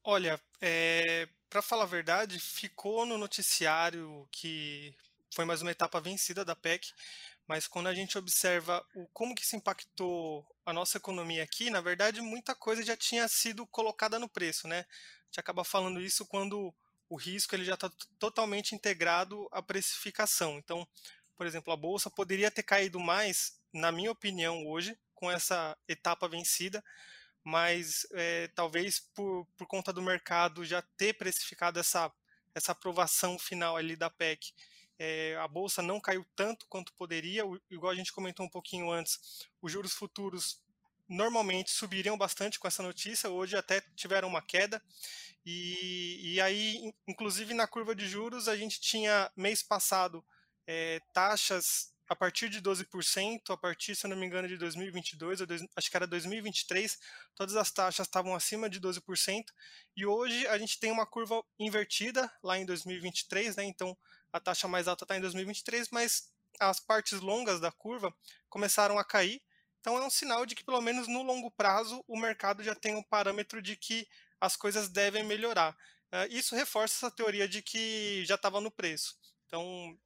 Olha, 0.02 0.40
é, 0.60 1.28
para 1.48 1.62
falar 1.62 1.84
a 1.84 1.86
verdade, 1.86 2.38
ficou 2.38 3.06
no 3.06 3.16
noticiário 3.16 4.28
que 4.30 4.94
foi 5.32 5.44
mais 5.44 5.62
uma 5.62 5.70
etapa 5.70 6.00
vencida 6.00 6.44
da 6.44 6.54
PEC, 6.54 6.92
mas 7.46 7.66
quando 7.66 7.88
a 7.88 7.94
gente 7.94 8.16
observa 8.18 8.84
o, 8.94 9.06
como 9.08 9.34
que 9.34 9.46
se 9.46 9.56
impactou 9.56 10.46
a 10.64 10.72
nossa 10.72 10.98
economia 10.98 11.42
aqui, 11.42 11.70
na 11.70 11.80
verdade, 11.80 12.20
muita 12.20 12.54
coisa 12.54 12.82
já 12.82 12.96
tinha 12.96 13.26
sido 13.26 13.66
colocada 13.66 14.18
no 14.18 14.28
preço, 14.28 14.68
né? 14.68 14.80
A 14.80 15.24
gente 15.26 15.40
acaba 15.40 15.64
falando 15.64 16.00
isso 16.00 16.26
quando 16.26 16.72
o 17.08 17.16
risco 17.16 17.54
ele 17.54 17.64
já 17.64 17.74
está 17.74 17.90
totalmente 18.18 18.74
integrado 18.74 19.48
à 19.50 19.60
precificação. 19.60 20.58
Então, 20.58 20.86
por 21.36 21.46
exemplo, 21.46 21.72
a 21.72 21.76
bolsa 21.76 22.08
poderia 22.08 22.50
ter 22.50 22.62
caído 22.62 23.00
mais, 23.00 23.58
na 23.72 23.90
minha 23.90 24.12
opinião, 24.12 24.64
hoje, 24.66 24.96
com 25.14 25.30
essa 25.30 25.76
etapa 25.88 26.28
vencida, 26.28 26.84
mas 27.44 28.06
é, 28.12 28.48
talvez 28.48 29.00
por, 29.14 29.46
por 29.56 29.66
conta 29.66 29.92
do 29.92 30.02
mercado 30.02 30.64
já 30.64 30.82
ter 30.96 31.14
precificado 31.14 31.78
essa, 31.78 32.12
essa 32.54 32.72
aprovação 32.72 33.38
final 33.38 33.76
ali 33.76 33.96
da 33.96 34.10
PEC, 34.10 34.52
é, 34.98 35.36
a 35.36 35.48
bolsa 35.48 35.80
não 35.80 35.98
caiu 36.00 36.26
tanto 36.36 36.66
quanto 36.68 36.92
poderia, 36.94 37.46
o, 37.46 37.58
igual 37.70 37.92
a 37.92 37.96
gente 37.96 38.12
comentou 38.12 38.44
um 38.44 38.50
pouquinho 38.50 38.90
antes, 38.90 39.48
os 39.62 39.72
juros 39.72 39.94
futuros 39.94 40.62
normalmente 41.08 41.70
subiriam 41.70 42.16
bastante 42.16 42.58
com 42.58 42.68
essa 42.68 42.82
notícia, 42.82 43.28
hoje 43.28 43.56
até 43.56 43.80
tiveram 43.96 44.28
uma 44.28 44.40
queda. 44.40 44.80
E, 45.44 46.34
e 46.34 46.40
aí, 46.40 46.94
inclusive 47.08 47.52
na 47.52 47.66
curva 47.66 47.94
de 47.94 48.06
juros, 48.06 48.46
a 48.46 48.56
gente 48.56 48.80
tinha 48.80 49.30
mês 49.34 49.62
passado 49.62 50.24
é, 50.66 51.00
taxas 51.12 51.92
a 52.10 52.16
partir 52.16 52.48
de 52.48 52.60
12%, 52.60 53.50
a 53.50 53.56
partir, 53.56 53.94
se 53.94 54.04
eu 54.04 54.10
não 54.10 54.16
me 54.16 54.26
engano, 54.26 54.48
de 54.48 54.56
2022, 54.56 55.42
ou 55.42 55.46
dois, 55.46 55.62
acho 55.76 55.88
que 55.88 55.96
era 55.96 56.08
2023, 56.08 56.98
todas 57.36 57.54
as 57.54 57.70
taxas 57.70 58.04
estavam 58.04 58.34
acima 58.34 58.68
de 58.68 58.80
12%, 58.80 59.44
e 59.96 60.04
hoje 60.04 60.44
a 60.48 60.58
gente 60.58 60.80
tem 60.80 60.90
uma 60.90 61.06
curva 61.06 61.40
invertida 61.56 62.28
lá 62.42 62.58
em 62.58 62.66
2023, 62.66 63.54
né? 63.54 63.62
Então 63.62 63.96
a 64.32 64.40
taxa 64.40 64.66
mais 64.66 64.88
alta 64.88 65.04
está 65.04 65.16
em 65.16 65.20
2023, 65.20 65.88
mas 65.90 66.32
as 66.58 66.80
partes 66.80 67.20
longas 67.20 67.60
da 67.60 67.70
curva 67.70 68.12
começaram 68.48 68.98
a 68.98 69.04
cair, 69.04 69.40
então 69.78 69.96
é 69.96 70.04
um 70.04 70.10
sinal 70.10 70.44
de 70.44 70.56
que, 70.56 70.64
pelo 70.64 70.80
menos 70.80 71.06
no 71.06 71.22
longo 71.22 71.48
prazo, 71.48 72.04
o 72.08 72.18
mercado 72.18 72.60
já 72.64 72.74
tem 72.74 72.96
um 72.96 73.04
parâmetro 73.04 73.62
de 73.62 73.76
que 73.76 74.04
as 74.40 74.56
coisas 74.56 74.88
devem 74.88 75.22
melhorar. 75.22 75.76
Uh, 76.12 76.26
isso 76.28 76.56
reforça 76.56 77.06
essa 77.06 77.14
teoria 77.14 77.48
de 77.48 77.62
que 77.62 78.24
já 78.24 78.34
estava 78.34 78.60
no 78.60 78.70
preço. 78.70 79.16
Então, 79.46 79.96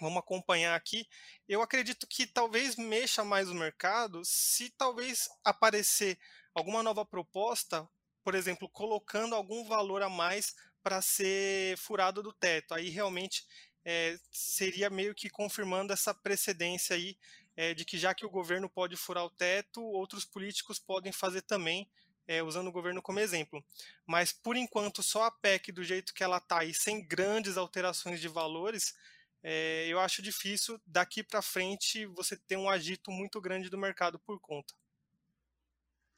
vamos 0.00 0.18
acompanhar 0.18 0.74
aqui. 0.74 1.06
Eu 1.48 1.62
acredito 1.62 2.06
que 2.06 2.26
talvez 2.26 2.76
mexa 2.76 3.24
mais 3.24 3.48
o 3.48 3.54
mercado 3.54 4.24
se 4.24 4.70
talvez 4.70 5.28
aparecer 5.44 6.18
alguma 6.54 6.82
nova 6.82 7.04
proposta, 7.04 7.88
por 8.22 8.34
exemplo, 8.34 8.68
colocando 8.68 9.34
algum 9.34 9.64
valor 9.64 10.02
a 10.02 10.08
mais 10.08 10.54
para 10.82 11.02
ser 11.02 11.76
furado 11.78 12.22
do 12.22 12.32
teto. 12.32 12.74
Aí 12.74 12.88
realmente 12.88 13.46
é, 13.84 14.18
seria 14.30 14.90
meio 14.90 15.14
que 15.14 15.30
confirmando 15.30 15.92
essa 15.92 16.12
precedência 16.14 16.94
aí 16.96 17.16
é, 17.56 17.74
de 17.74 17.84
que 17.84 17.98
já 17.98 18.14
que 18.14 18.24
o 18.24 18.30
governo 18.30 18.68
pode 18.68 18.96
furar 18.96 19.24
o 19.24 19.30
teto, 19.30 19.82
outros 19.82 20.24
políticos 20.24 20.78
podem 20.78 21.10
fazer 21.10 21.42
também, 21.42 21.90
é, 22.26 22.42
usando 22.42 22.68
o 22.68 22.72
governo 22.72 23.02
como 23.02 23.18
exemplo. 23.18 23.64
Mas, 24.06 24.32
por 24.32 24.56
enquanto, 24.56 25.02
só 25.02 25.24
a 25.24 25.30
PEC, 25.30 25.72
do 25.72 25.82
jeito 25.82 26.14
que 26.14 26.22
ela 26.22 26.36
está 26.36 26.64
e 26.64 26.72
sem 26.72 27.04
grandes 27.04 27.56
alterações 27.56 28.20
de 28.20 28.28
valores, 28.28 28.94
é, 29.42 29.86
eu 29.88 30.00
acho 30.00 30.22
difícil 30.22 30.80
daqui 30.86 31.22
para 31.22 31.42
frente 31.42 32.06
você 32.06 32.36
ter 32.36 32.56
um 32.56 32.68
agito 32.68 33.10
muito 33.10 33.40
grande 33.40 33.70
do 33.70 33.78
mercado 33.78 34.18
por 34.18 34.40
conta. 34.40 34.74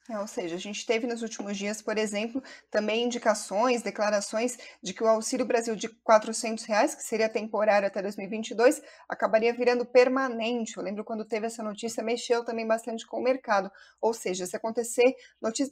É, 0.09 0.19
ou 0.19 0.27
seja, 0.27 0.57
a 0.57 0.59
gente 0.59 0.85
teve 0.85 1.07
nos 1.07 1.23
últimos 1.23 1.57
dias, 1.57 1.81
por 1.81 1.97
exemplo, 1.97 2.43
também 2.69 3.05
indicações, 3.05 3.81
declarações 3.81 4.59
de 4.83 4.93
que 4.93 5.05
o 5.05 5.07
Auxílio 5.07 5.47
Brasil 5.47 5.77
de 5.77 5.89
400 5.89 6.65
reais, 6.65 6.97
que 6.97 7.03
seria 7.05 7.29
temporário 7.29 7.87
até 7.87 8.03
2022, 8.03 8.83
acabaria 9.09 9.53
virando 9.53 9.87
permanente. 9.87 10.77
Eu 10.77 10.83
lembro 10.83 11.05
quando 11.05 11.25
teve 11.25 11.47
essa 11.47 11.63
notícia, 11.63 12.03
mexeu 12.03 12.45
também 12.45 12.67
bastante 12.67 13.07
com 13.07 13.19
o 13.19 13.23
mercado. 13.23 13.71
Ou 14.01 14.13
seja, 14.13 14.47
se, 14.47 14.57
acontecer 14.57 15.15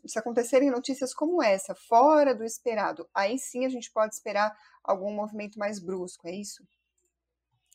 se 0.07 0.19
acontecerem 0.19 0.71
notícias 0.71 1.13
como 1.13 1.43
essa, 1.43 1.75
fora 1.75 2.33
do 2.33 2.45
esperado, 2.45 3.09
aí 3.13 3.39
sim 3.39 3.65
a 3.65 3.69
gente 3.69 3.91
pode 3.91 4.15
esperar 4.15 4.57
algum 4.85 5.13
movimento 5.13 5.59
mais 5.59 5.81
brusco, 5.81 6.29
é 6.29 6.33
isso? 6.33 6.63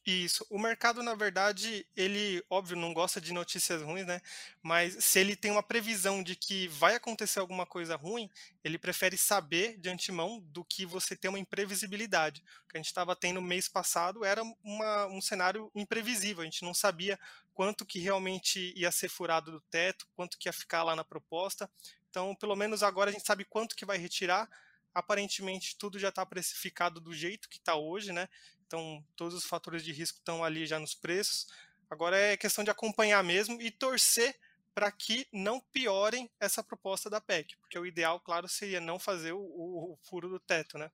Isso. 0.05 0.45
O 0.49 0.59
mercado, 0.59 1.01
na 1.01 1.15
verdade, 1.15 1.87
ele, 1.95 2.43
óbvio, 2.49 2.75
não 2.75 2.93
gosta 2.93 3.21
de 3.21 3.31
notícias 3.31 3.81
ruins, 3.81 4.05
né? 4.05 4.21
Mas 4.61 5.01
se 5.01 5.17
ele 5.17 5.33
tem 5.33 5.49
uma 5.49 5.63
previsão 5.63 6.21
de 6.21 6.35
que 6.35 6.67
vai 6.67 6.95
acontecer 6.95 7.39
alguma 7.39 7.65
coisa 7.65 7.95
ruim, 7.95 8.29
ele 8.65 8.77
prefere 8.77 9.15
saber 9.15 9.77
de 9.77 9.89
antemão 9.89 10.41
do 10.41 10.61
que 10.65 10.85
você 10.85 11.15
ter 11.15 11.29
uma 11.29 11.39
imprevisibilidade. 11.39 12.43
O 12.65 12.67
que 12.67 12.75
a 12.75 12.79
gente 12.79 12.87
estava 12.87 13.15
tendo 13.15 13.41
mês 13.41 13.69
passado 13.69 14.25
era 14.25 14.43
uma, 14.61 15.07
um 15.07 15.21
cenário 15.21 15.71
imprevisível. 15.73 16.41
A 16.41 16.45
gente 16.45 16.65
não 16.65 16.73
sabia 16.73 17.17
quanto 17.53 17.85
que 17.85 17.99
realmente 17.99 18.73
ia 18.75 18.91
ser 18.91 19.07
furado 19.07 19.51
do 19.51 19.61
teto, 19.61 20.05
quanto 20.17 20.37
que 20.37 20.49
ia 20.49 20.53
ficar 20.53 20.83
lá 20.83 20.97
na 20.97 21.05
proposta. 21.05 21.69
Então, 22.09 22.35
pelo 22.35 22.57
menos 22.57 22.83
agora 22.83 23.09
a 23.09 23.13
gente 23.13 23.25
sabe 23.25 23.45
quanto 23.45 23.73
que 23.73 23.85
vai 23.85 23.97
retirar. 23.97 24.49
Aparentemente, 24.93 25.77
tudo 25.77 25.97
já 25.97 26.09
está 26.09 26.25
precificado 26.25 26.99
do 26.99 27.13
jeito 27.13 27.49
que 27.49 27.57
está 27.57 27.75
hoje, 27.75 28.11
né? 28.11 28.27
Então, 28.65 29.03
todos 29.15 29.33
os 29.33 29.45
fatores 29.45 29.83
de 29.83 29.91
risco 29.91 30.19
estão 30.19 30.43
ali 30.43 30.65
já 30.65 30.79
nos 30.79 30.95
preços. 30.95 31.47
Agora 31.89 32.17
é 32.17 32.37
questão 32.37 32.63
de 32.63 32.71
acompanhar 32.71 33.23
mesmo 33.23 33.61
e 33.61 33.69
torcer 33.69 34.35
para 34.73 34.91
que 34.91 35.27
não 35.31 35.59
piorem 35.59 36.29
essa 36.39 36.63
proposta 36.63 37.09
da 37.09 37.21
PEC, 37.21 37.55
porque 37.57 37.77
o 37.77 37.85
ideal, 37.85 38.19
claro, 38.19 38.47
seria 38.47 38.81
não 38.81 38.97
fazer 38.97 39.33
o, 39.33 39.39
o, 39.39 39.93
o 39.93 39.97
furo 39.97 40.27
do 40.27 40.39
teto, 40.39 40.77
né? 40.77 40.91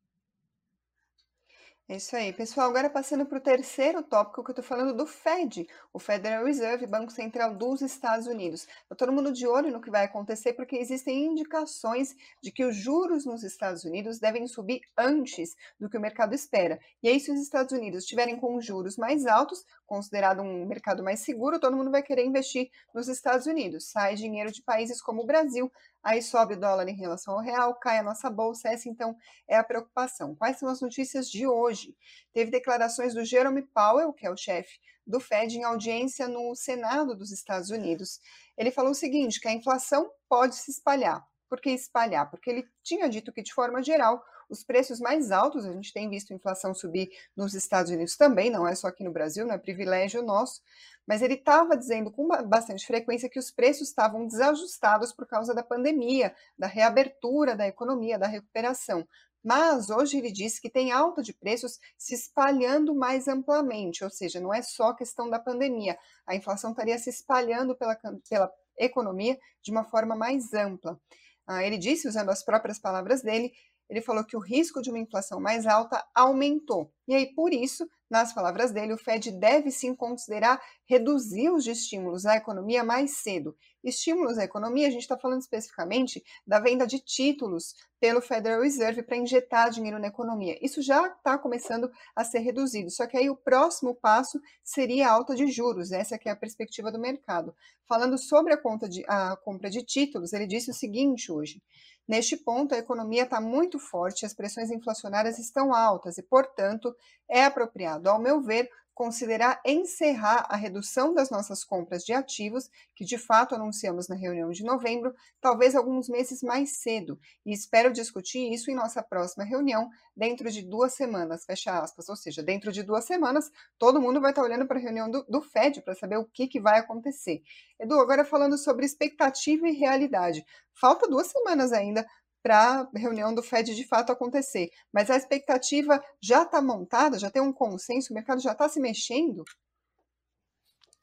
É 1.91 1.95
isso 1.95 2.15
aí, 2.15 2.31
pessoal. 2.31 2.69
Agora 2.69 2.87
passando 2.87 3.25
para 3.25 3.39
o 3.39 3.41
terceiro 3.41 4.03
tópico 4.03 4.43
que 4.43 4.51
eu 4.51 4.53
estou 4.53 4.63
falando 4.63 4.95
do 4.95 5.07
Fed, 5.07 5.67
o 5.91 5.97
Federal 5.97 6.45
Reserve, 6.45 6.85
Banco 6.85 7.11
Central 7.11 7.55
dos 7.55 7.81
Estados 7.81 8.27
Unidos. 8.27 8.67
Está 8.83 8.95
todo 8.95 9.11
mundo 9.11 9.31
de 9.33 9.47
olho 9.47 9.71
no 9.71 9.81
que 9.81 9.89
vai 9.89 10.05
acontecer, 10.05 10.53
porque 10.53 10.75
existem 10.75 11.25
indicações 11.25 12.15
de 12.43 12.51
que 12.51 12.63
os 12.63 12.75
juros 12.75 13.25
nos 13.25 13.43
Estados 13.43 13.85
Unidos 13.85 14.19
devem 14.19 14.45
subir 14.45 14.81
antes 14.95 15.55
do 15.79 15.89
que 15.89 15.97
o 15.97 15.99
mercado 15.99 16.35
espera. 16.35 16.79
E 17.01 17.09
aí, 17.09 17.19
se 17.19 17.31
os 17.31 17.41
Estados 17.41 17.71
Unidos 17.71 18.03
estiverem 18.03 18.37
com 18.39 18.61
juros 18.61 18.95
mais 18.95 19.25
altos, 19.25 19.65
considerado 19.87 20.43
um 20.43 20.67
mercado 20.67 21.03
mais 21.03 21.21
seguro, 21.21 21.59
todo 21.59 21.75
mundo 21.75 21.89
vai 21.89 22.03
querer 22.03 22.23
investir 22.23 22.69
nos 22.93 23.07
Estados 23.07 23.47
Unidos. 23.47 23.89
Sai 23.89 24.13
dinheiro 24.13 24.51
de 24.51 24.61
países 24.61 25.01
como 25.01 25.23
o 25.23 25.25
Brasil, 25.25 25.71
aí 26.03 26.21
sobe 26.21 26.53
o 26.53 26.59
dólar 26.59 26.87
em 26.87 26.95
relação 26.95 27.35
ao 27.35 27.41
real, 27.41 27.75
cai 27.75 27.97
a 27.97 28.03
nossa 28.03 28.29
bolsa, 28.29 28.69
essa 28.69 28.89
então 28.89 29.15
é 29.47 29.55
a 29.55 29.63
preocupação. 29.63 30.35
Quais 30.35 30.57
são 30.57 30.69
as 30.69 30.81
notícias 30.81 31.29
de 31.29 31.45
hoje? 31.45 31.95
Teve 32.33 32.51
declarações 32.51 33.13
do 33.13 33.25
Jerome 33.25 33.63
Powell, 33.73 34.13
que 34.13 34.25
é 34.25 34.31
o 34.31 34.37
chefe 34.37 34.79
do 35.05 35.19
Fed, 35.19 35.57
em 35.57 35.63
audiência 35.63 36.27
no 36.27 36.55
Senado 36.55 37.15
dos 37.15 37.31
Estados 37.31 37.69
Unidos. 37.69 38.19
Ele 38.57 38.71
falou 38.71 38.91
o 38.91 38.95
seguinte, 38.95 39.39
que 39.39 39.47
a 39.47 39.53
inflação 39.53 40.09
pode 40.27 40.55
se 40.55 40.71
espalhar. 40.71 41.25
Por 41.49 41.59
que 41.59 41.71
espalhar? 41.71 42.29
Porque 42.29 42.49
ele 42.49 42.67
tinha 42.83 43.09
dito 43.09 43.33
que, 43.33 43.41
de 43.41 43.53
forma 43.53 43.81
geral, 43.81 44.23
os 44.49 44.63
preços 44.63 44.99
mais 44.99 45.31
altos, 45.31 45.65
a 45.65 45.71
gente 45.71 45.93
tem 45.93 46.09
visto 46.09 46.31
a 46.31 46.35
inflação 46.35 46.73
subir 46.73 47.09
nos 47.35 47.53
Estados 47.53 47.91
Unidos 47.91 48.17
também, 48.17 48.49
não 48.49 48.67
é 48.67 48.73
só 48.73 48.87
aqui 48.87 49.03
no 49.03 49.11
Brasil, 49.11 49.45
não 49.45 49.53
é 49.53 49.57
privilégio 49.57 50.23
nosso, 50.23 50.61
mas 51.07 51.21
ele 51.21 51.35
estava 51.35 51.77
dizendo 51.77 52.11
com 52.11 52.27
bastante 52.47 52.85
frequência 52.85 53.29
que 53.29 53.39
os 53.39 53.51
preços 53.51 53.89
estavam 53.89 54.27
desajustados 54.27 55.11
por 55.11 55.25
causa 55.25 55.53
da 55.53 55.63
pandemia, 55.63 56.35
da 56.57 56.67
reabertura 56.67 57.55
da 57.55 57.67
economia, 57.67 58.17
da 58.17 58.27
recuperação. 58.27 59.07
Mas 59.43 59.89
hoje 59.89 60.17
ele 60.17 60.31
disse 60.31 60.61
que 60.61 60.69
tem 60.69 60.91
alta 60.91 61.23
de 61.23 61.33
preços 61.33 61.79
se 61.97 62.13
espalhando 62.13 62.93
mais 62.93 63.27
amplamente, 63.27 64.03
ou 64.03 64.09
seja, 64.09 64.39
não 64.39 64.53
é 64.53 64.61
só 64.61 64.93
questão 64.93 65.29
da 65.29 65.39
pandemia, 65.39 65.97
a 66.27 66.35
inflação 66.35 66.71
estaria 66.71 66.97
se 66.97 67.09
espalhando 67.09 67.75
pela, 67.75 67.95
pela 68.29 68.51
economia 68.77 69.37
de 69.61 69.71
uma 69.71 69.85
forma 69.85 70.15
mais 70.15 70.53
ampla. 70.53 70.99
Ah, 71.47 71.63
ele 71.63 71.77
disse, 71.77 72.07
usando 72.07 72.29
as 72.29 72.43
próprias 72.43 72.77
palavras 72.77 73.23
dele, 73.23 73.51
ele 73.89 74.01
falou 74.01 74.23
que 74.23 74.37
o 74.37 74.39
risco 74.39 74.81
de 74.81 74.89
uma 74.89 74.99
inflação 74.99 75.39
mais 75.39 75.65
alta 75.65 76.05
aumentou. 76.13 76.93
E 77.07 77.15
aí, 77.15 77.33
por 77.33 77.51
isso, 77.51 77.89
nas 78.09 78.33
palavras 78.33 78.71
dele, 78.71 78.93
o 78.93 78.97
Fed 78.97 79.31
deve 79.31 79.71
sim 79.71 79.95
considerar 79.95 80.61
reduzir 80.87 81.49
os 81.49 81.65
estímulos 81.65 82.25
à 82.25 82.35
economia 82.35 82.83
mais 82.83 83.17
cedo. 83.17 83.55
Estímulos 83.83 84.37
à 84.37 84.43
economia, 84.43 84.87
a 84.87 84.91
gente 84.91 85.01
está 85.01 85.17
falando 85.17 85.41
especificamente 85.41 86.23
da 86.45 86.59
venda 86.59 86.85
de 86.85 86.99
títulos 86.99 87.73
pelo 87.99 88.21
Federal 88.21 88.61
Reserve 88.61 89.03
para 89.03 89.17
injetar 89.17 89.69
dinheiro 89.69 89.99
na 89.99 90.07
economia. 90.07 90.57
Isso 90.61 90.81
já 90.81 91.07
está 91.07 91.37
começando 91.37 91.89
a 92.15 92.23
ser 92.23 92.39
reduzido, 92.39 92.89
só 92.89 93.07
que 93.07 93.17
aí 93.17 93.29
o 93.29 93.35
próximo 93.35 93.95
passo 93.95 94.39
seria 94.63 95.07
a 95.07 95.11
alta 95.11 95.35
de 95.35 95.47
juros, 95.47 95.91
essa 95.91 96.17
que 96.17 96.27
é 96.27 96.31
a 96.31 96.35
perspectiva 96.35 96.91
do 96.91 96.99
mercado. 96.99 97.55
Falando 97.87 98.17
sobre 98.17 98.53
a, 98.53 98.57
conta 98.57 98.87
de, 98.87 99.03
a 99.07 99.35
compra 99.37 99.69
de 99.69 99.83
títulos, 99.83 100.33
ele 100.33 100.45
disse 100.45 100.71
o 100.71 100.73
seguinte 100.73 101.31
hoje: 101.31 101.61
Neste 102.09 102.35
ponto, 102.35 102.73
a 102.73 102.77
economia 102.79 103.21
está 103.21 103.39
muito 103.39 103.77
forte, 103.77 104.25
as 104.25 104.33
pressões 104.33 104.71
inflacionárias 104.71 105.37
estão 105.37 105.71
altas 105.71 106.17
e, 106.17 106.23
portanto, 106.23 106.91
é 107.29 107.45
apropriado, 107.45 108.09
ao 108.09 108.19
meu 108.19 108.41
ver, 108.41 108.67
considerar 108.99 109.61
encerrar 109.65 110.45
a 110.49 110.57
redução 110.57 111.13
das 111.13 111.29
nossas 111.29 111.63
compras 111.63 112.03
de 112.03 112.11
ativos, 112.11 112.69
que 112.93 113.05
de 113.05 113.17
fato 113.17 113.55
anunciamos 113.55 114.09
na 114.09 114.15
reunião 114.15 114.51
de 114.51 114.61
novembro, 114.61 115.15
talvez 115.39 115.73
alguns 115.73 116.09
meses 116.09 116.43
mais 116.43 116.81
cedo, 116.81 117.17
e 117.45 117.53
espero 117.53 117.93
discutir 117.93 118.51
isso 118.51 118.69
em 118.69 118.75
nossa 118.75 119.01
próxima 119.01 119.45
reunião 119.45 119.89
dentro 120.13 120.51
de 120.51 120.61
duas 120.61 120.95
semanas, 120.95 121.45
fecha 121.45 121.79
aspas, 121.79 122.09
ou 122.09 122.15
seja, 122.17 122.43
dentro 122.43 122.73
de 122.73 122.83
duas 122.83 123.05
semanas, 123.05 123.49
todo 123.77 124.01
mundo 124.01 124.19
vai 124.19 124.31
estar 124.31 124.43
olhando 124.43 124.67
para 124.67 124.77
a 124.77 124.81
reunião 124.81 125.09
do, 125.09 125.23
do 125.29 125.41
FED 125.41 125.81
para 125.81 125.95
saber 125.95 126.17
o 126.17 126.25
que, 126.25 126.45
que 126.45 126.59
vai 126.59 126.77
acontecer. 126.77 127.41
Edu, 127.79 127.97
agora 128.01 128.25
falando 128.25 128.57
sobre 128.57 128.85
expectativa 128.85 129.65
e 129.65 129.71
realidade. 129.71 130.45
Falta 130.73 131.07
duas 131.07 131.27
semanas 131.27 131.71
ainda 131.71 132.05
para 132.41 132.81
a 132.81 132.99
reunião 132.99 133.33
do 133.33 133.43
Fed 133.43 133.75
de 133.75 133.87
fato 133.87 134.11
acontecer. 134.11 134.69
Mas 134.93 135.09
a 135.09 135.17
expectativa 135.17 136.01
já 136.21 136.43
está 136.43 136.61
montada, 136.61 137.19
já 137.19 137.29
tem 137.29 137.41
um 137.41 137.53
consenso, 137.53 138.11
o 138.11 138.15
mercado 138.15 138.41
já 138.41 138.51
está 138.51 138.67
se 138.69 138.79
mexendo? 138.79 139.43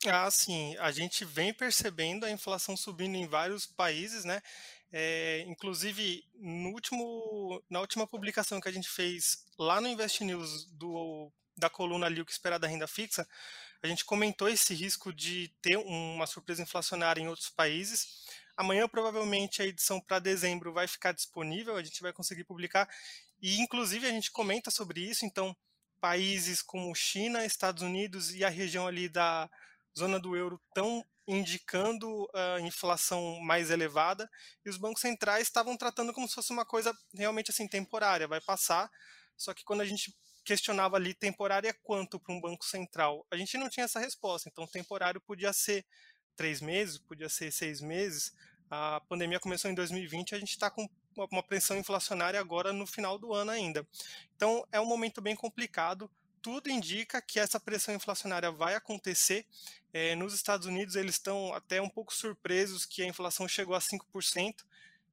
Ah, 0.06 0.30
sim. 0.30 0.76
A 0.78 0.90
gente 0.90 1.24
vem 1.24 1.52
percebendo 1.52 2.24
a 2.24 2.30
inflação 2.30 2.76
subindo 2.76 3.16
em 3.16 3.26
vários 3.26 3.66
países, 3.66 4.24
né? 4.24 4.40
É, 4.92 5.44
inclusive, 5.46 6.24
no 6.36 6.70
último, 6.70 7.62
na 7.68 7.80
última 7.80 8.06
publicação 8.06 8.60
que 8.60 8.68
a 8.68 8.72
gente 8.72 8.88
fez 8.88 9.44
lá 9.58 9.80
no 9.80 9.88
Invest 9.88 10.22
News 10.22 10.66
do, 10.72 11.32
da 11.56 11.68
coluna 11.68 12.06
ali, 12.06 12.20
o 12.20 12.26
que 12.26 12.32
esperar 12.32 12.58
da 12.58 12.68
renda 12.68 12.86
fixa, 12.86 13.26
a 13.82 13.86
gente 13.86 14.04
comentou 14.04 14.48
esse 14.48 14.74
risco 14.74 15.12
de 15.12 15.48
ter 15.60 15.76
uma 15.76 16.26
surpresa 16.26 16.62
inflacionária 16.62 17.20
em 17.20 17.28
outros 17.28 17.50
países. 17.50 18.24
Amanhã, 18.56 18.88
provavelmente, 18.88 19.60
a 19.60 19.66
edição 19.66 20.00
para 20.00 20.18
dezembro 20.18 20.72
vai 20.72 20.88
ficar 20.88 21.12
disponível, 21.12 21.76
a 21.76 21.82
gente 21.82 22.00
vai 22.00 22.12
conseguir 22.12 22.44
publicar. 22.44 22.88
E, 23.40 23.60
inclusive, 23.60 24.06
a 24.06 24.10
gente 24.10 24.30
comenta 24.30 24.70
sobre 24.70 25.00
isso. 25.00 25.26
Então, 25.26 25.54
países 26.00 26.62
como 26.62 26.94
China, 26.94 27.44
Estados 27.44 27.82
Unidos 27.82 28.34
e 28.34 28.44
a 28.44 28.48
região 28.48 28.86
ali 28.86 29.08
da 29.08 29.50
zona 29.96 30.18
do 30.18 30.36
euro 30.36 30.60
estão 30.68 31.04
indicando 31.26 32.28
a 32.32 32.60
inflação 32.60 33.40
mais 33.40 33.70
elevada 33.70 34.30
e 34.64 34.70
os 34.70 34.76
bancos 34.76 35.00
centrais 35.00 35.48
estavam 35.48 35.76
tratando 35.76 36.12
como 36.12 36.28
se 36.28 36.34
fosse 36.34 36.52
uma 36.52 36.64
coisa 36.64 36.96
realmente 37.14 37.50
assim 37.50 37.66
temporária, 37.66 38.28
vai 38.28 38.40
passar. 38.40 38.88
Só 39.36 39.52
que 39.52 39.64
quando 39.64 39.80
a 39.80 39.84
gente 39.84 40.14
questionava 40.44 40.96
ali 40.96 41.12
temporária 41.12 41.74
quanto 41.82 42.20
para 42.20 42.32
um 42.32 42.40
banco 42.40 42.64
central, 42.64 43.26
a 43.30 43.36
gente 43.36 43.58
não 43.58 43.68
tinha 43.68 43.84
essa 43.84 43.98
resposta. 43.98 44.48
Então 44.48 44.66
temporário 44.68 45.20
podia 45.20 45.52
ser 45.52 45.84
três 46.36 46.60
meses, 46.60 46.98
podia 46.98 47.28
ser 47.28 47.50
seis 47.50 47.80
meses. 47.80 48.32
A 48.70 49.00
pandemia 49.08 49.40
começou 49.40 49.70
em 49.70 49.74
2020, 49.74 50.34
a 50.34 50.38
gente 50.38 50.50
está 50.50 50.70
com 50.70 50.88
uma 51.16 51.42
pressão 51.42 51.78
inflacionária 51.78 52.38
agora 52.38 52.72
no 52.72 52.86
final 52.86 53.18
do 53.18 53.32
ano 53.32 53.50
ainda. 53.50 53.86
Então 54.36 54.66
é 54.70 54.80
um 54.80 54.86
momento 54.86 55.20
bem 55.20 55.34
complicado 55.34 56.10
tudo 56.46 56.70
indica 56.70 57.20
que 57.20 57.40
essa 57.40 57.58
pressão 57.58 57.92
inflacionária 57.92 58.52
vai 58.52 58.76
acontecer. 58.76 59.44
É, 59.92 60.14
nos 60.14 60.32
Estados 60.32 60.64
Unidos, 60.64 60.94
eles 60.94 61.16
estão 61.16 61.52
até 61.52 61.82
um 61.82 61.88
pouco 61.88 62.14
surpresos 62.14 62.86
que 62.86 63.02
a 63.02 63.06
inflação 63.08 63.48
chegou 63.48 63.74
a 63.74 63.80
5%. 63.80 64.64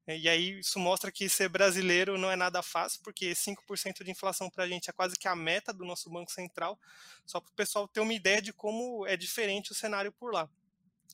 É, 0.06 0.16
e 0.16 0.28
aí 0.28 0.60
isso 0.60 0.78
mostra 0.78 1.10
que 1.10 1.28
ser 1.28 1.48
brasileiro 1.48 2.16
não 2.16 2.30
é 2.30 2.36
nada 2.36 2.62
fácil, 2.62 3.00
porque 3.02 3.34
5% 3.34 4.04
de 4.04 4.12
inflação 4.12 4.48
para 4.48 4.62
a 4.62 4.68
gente 4.68 4.88
é 4.88 4.92
quase 4.92 5.18
que 5.18 5.26
a 5.26 5.34
meta 5.34 5.72
do 5.72 5.84
nosso 5.84 6.08
Banco 6.08 6.30
Central, 6.30 6.78
só 7.26 7.40
para 7.40 7.50
o 7.50 7.54
pessoal 7.54 7.88
ter 7.88 7.98
uma 7.98 8.14
ideia 8.14 8.40
de 8.40 8.52
como 8.52 9.04
é 9.04 9.16
diferente 9.16 9.72
o 9.72 9.74
cenário 9.74 10.12
por 10.12 10.32
lá. 10.32 10.48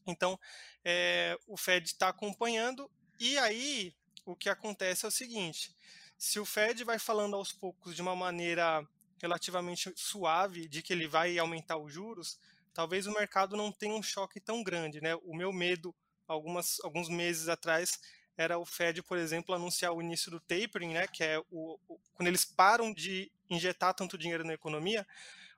Então, 0.07 0.39
é, 0.85 1.39
o 1.47 1.57
Fed 1.57 1.87
está 1.87 2.09
acompanhando, 2.09 2.91
e 3.19 3.39
aí 3.39 3.95
o 4.25 4.35
que 4.35 4.49
acontece 4.49 5.05
é 5.05 5.09
o 5.09 5.13
seguinte: 5.13 5.75
se 6.19 6.39
o 6.39 6.45
Fed 6.45 6.85
vai 6.85 6.99
falando 6.99 7.37
aos 7.37 7.53
poucos 7.53 7.95
de 7.95 8.03
uma 8.03 8.17
maneira 8.17 8.87
relativamente 9.21 9.93
suave 9.97 10.69
de 10.69 10.83
que 10.83 10.93
ele 10.93 11.07
vai 11.07 11.39
aumentar 11.39 11.77
os 11.77 11.93
juros, 11.93 12.39
talvez 12.73 13.07
o 13.07 13.13
mercado 13.13 13.57
não 13.57 13.71
tenha 13.71 13.95
um 13.95 14.03
choque 14.03 14.41
tão 14.41 14.63
grande. 14.63 15.01
Né? 15.01 15.15
O 15.17 15.35
meu 15.35 15.53
medo, 15.53 15.95
algumas, 16.27 16.81
alguns 16.81 17.09
meses 17.09 17.49
atrás, 17.49 17.99
era 18.37 18.59
o 18.59 18.65
Fed, 18.65 19.03
por 19.03 19.19
exemplo, 19.19 19.55
anunciar 19.55 19.93
o 19.93 20.01
início 20.01 20.31
do 20.31 20.41
tapering, 20.41 20.95
né, 20.95 21.07
que 21.07 21.23
é 21.23 21.39
o, 21.51 21.79
o, 21.87 21.99
quando 22.15 22.29
eles 22.29 22.45
param 22.45 22.93
de 22.93 23.31
injetar 23.51 23.93
tanto 23.93 24.17
dinheiro 24.17 24.45
na 24.45 24.55
economia. 24.55 25.07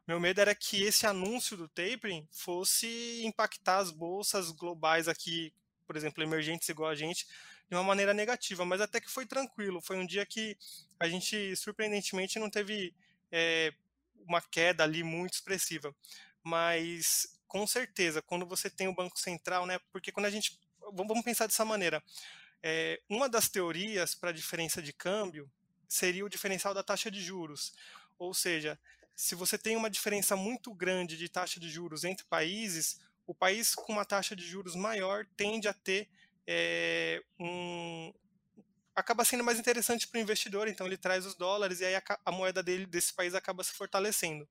Meu 0.06 0.18
medo 0.18 0.40
era 0.40 0.54
que 0.54 0.82
esse 0.82 1.06
anúncio 1.06 1.56
do 1.56 1.68
tapering 1.68 2.26
fosse 2.30 3.22
impactar 3.24 3.78
as 3.78 3.90
bolsas 3.90 4.50
globais 4.50 5.06
aqui, 5.06 5.52
por 5.86 5.96
exemplo, 5.96 6.22
emergentes 6.22 6.68
igual 6.68 6.90
a 6.90 6.94
gente, 6.94 7.26
de 7.68 7.76
uma 7.76 7.84
maneira 7.84 8.12
negativa, 8.12 8.64
mas 8.64 8.80
até 8.80 9.00
que 9.00 9.10
foi 9.10 9.24
tranquilo. 9.24 9.80
Foi 9.80 9.96
um 9.96 10.06
dia 10.06 10.26
que 10.26 10.56
a 10.98 11.08
gente, 11.08 11.54
surpreendentemente, 11.56 12.38
não 12.38 12.50
teve 12.50 12.94
é, 13.30 13.72
uma 14.26 14.40
queda 14.42 14.84
ali 14.84 15.02
muito 15.02 15.34
expressiva. 15.34 15.94
Mas, 16.42 17.38
com 17.46 17.66
certeza, 17.66 18.20
quando 18.20 18.44
você 18.44 18.68
tem 18.68 18.88
o 18.88 18.94
Banco 18.94 19.18
Central, 19.18 19.66
né, 19.66 19.78
porque 19.92 20.12
quando 20.12 20.26
a 20.26 20.30
gente. 20.30 20.60
Vamos 20.92 21.22
pensar 21.22 21.46
dessa 21.46 21.64
maneira. 21.64 22.02
É, 22.62 23.00
uma 23.08 23.28
das 23.28 23.48
teorias 23.48 24.14
para 24.14 24.30
a 24.30 24.32
diferença 24.32 24.82
de 24.82 24.92
câmbio 24.92 25.50
seria 25.88 26.24
o 26.24 26.28
diferencial 26.28 26.74
da 26.74 26.82
taxa 26.82 27.10
de 27.10 27.20
juros. 27.22 27.72
Ou 28.18 28.34
seja, 28.34 28.78
se 29.14 29.34
você 29.34 29.58
tem 29.58 29.76
uma 29.76 29.90
diferença 29.90 30.36
muito 30.36 30.74
grande 30.74 31.16
de 31.16 31.28
taxa 31.28 31.60
de 31.60 31.68
juros 31.68 32.04
entre 32.04 32.24
países, 32.24 33.00
o 33.26 33.34
país 33.34 33.74
com 33.74 33.92
uma 33.92 34.04
taxa 34.04 34.34
de 34.34 34.44
juros 34.44 34.74
maior 34.74 35.26
tende 35.36 35.68
a 35.68 35.72
ter 35.72 36.08
é, 36.46 37.22
um, 37.38 38.12
acaba 38.94 39.24
sendo 39.24 39.44
mais 39.44 39.58
interessante 39.58 40.06
para 40.06 40.18
o 40.18 40.20
investidor, 40.20 40.68
então 40.68 40.86
ele 40.86 40.96
traz 40.96 41.24
os 41.24 41.34
dólares 41.34 41.80
e 41.80 41.84
aí 41.84 41.94
a, 41.94 42.02
a, 42.24 42.32
moeda 42.32 42.62
dele 42.62 42.86
desse 42.86 43.12
país 43.12 43.34
acaba 43.34 43.62
se 43.62 43.72
fortalecendo. 43.72 44.48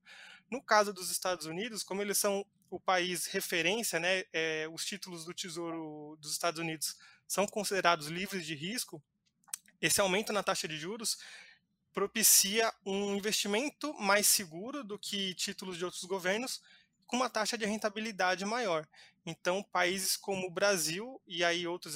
No 0.50 0.62
caso 0.62 0.94
dos 0.94 1.12
Estados 1.12 1.46
Unidos, 1.46 1.84
como 1.84 2.02
eles 2.02 2.18
são 2.18 2.46
o 2.70 2.80
país 2.80 3.26
referência, 3.26 4.00
né, 4.00 4.24
é, 4.34 4.68
os 4.72 4.86
títulos 4.86 5.26
do 5.26 5.34
Tesouro 5.34 6.18
dos 6.20 6.32
Estados 6.32 6.60
Unidos 6.60 6.98
são 7.28 7.46
considerados 7.46 8.08
livres 8.08 8.46
de 8.46 8.56
risco, 8.56 9.02
esse 9.82 10.00
aumento 10.00 10.32
na 10.32 10.44
taxa 10.44 10.68
de 10.68 10.78
juros 10.78 11.18
propicia 11.94 12.74
um 12.86 13.16
investimento 13.16 13.94
mais 13.96 14.28
seguro 14.28 14.84
do 14.84 14.98
que 14.98 15.34
títulos 15.36 15.78
de 15.78 15.86
outros 15.86 16.04
governos, 16.06 16.62
com 17.06 17.18
uma 17.18 17.30
taxa 17.30 17.58
de 17.58 17.66
rentabilidade 17.66 18.46
maior. 18.46 18.88
Então, 19.26 19.62
países 19.62 20.16
como 20.16 20.48
o 20.48 20.52
Brasil 20.52 21.22
e 21.28 21.44
aí 21.44 21.68
outros 21.68 21.96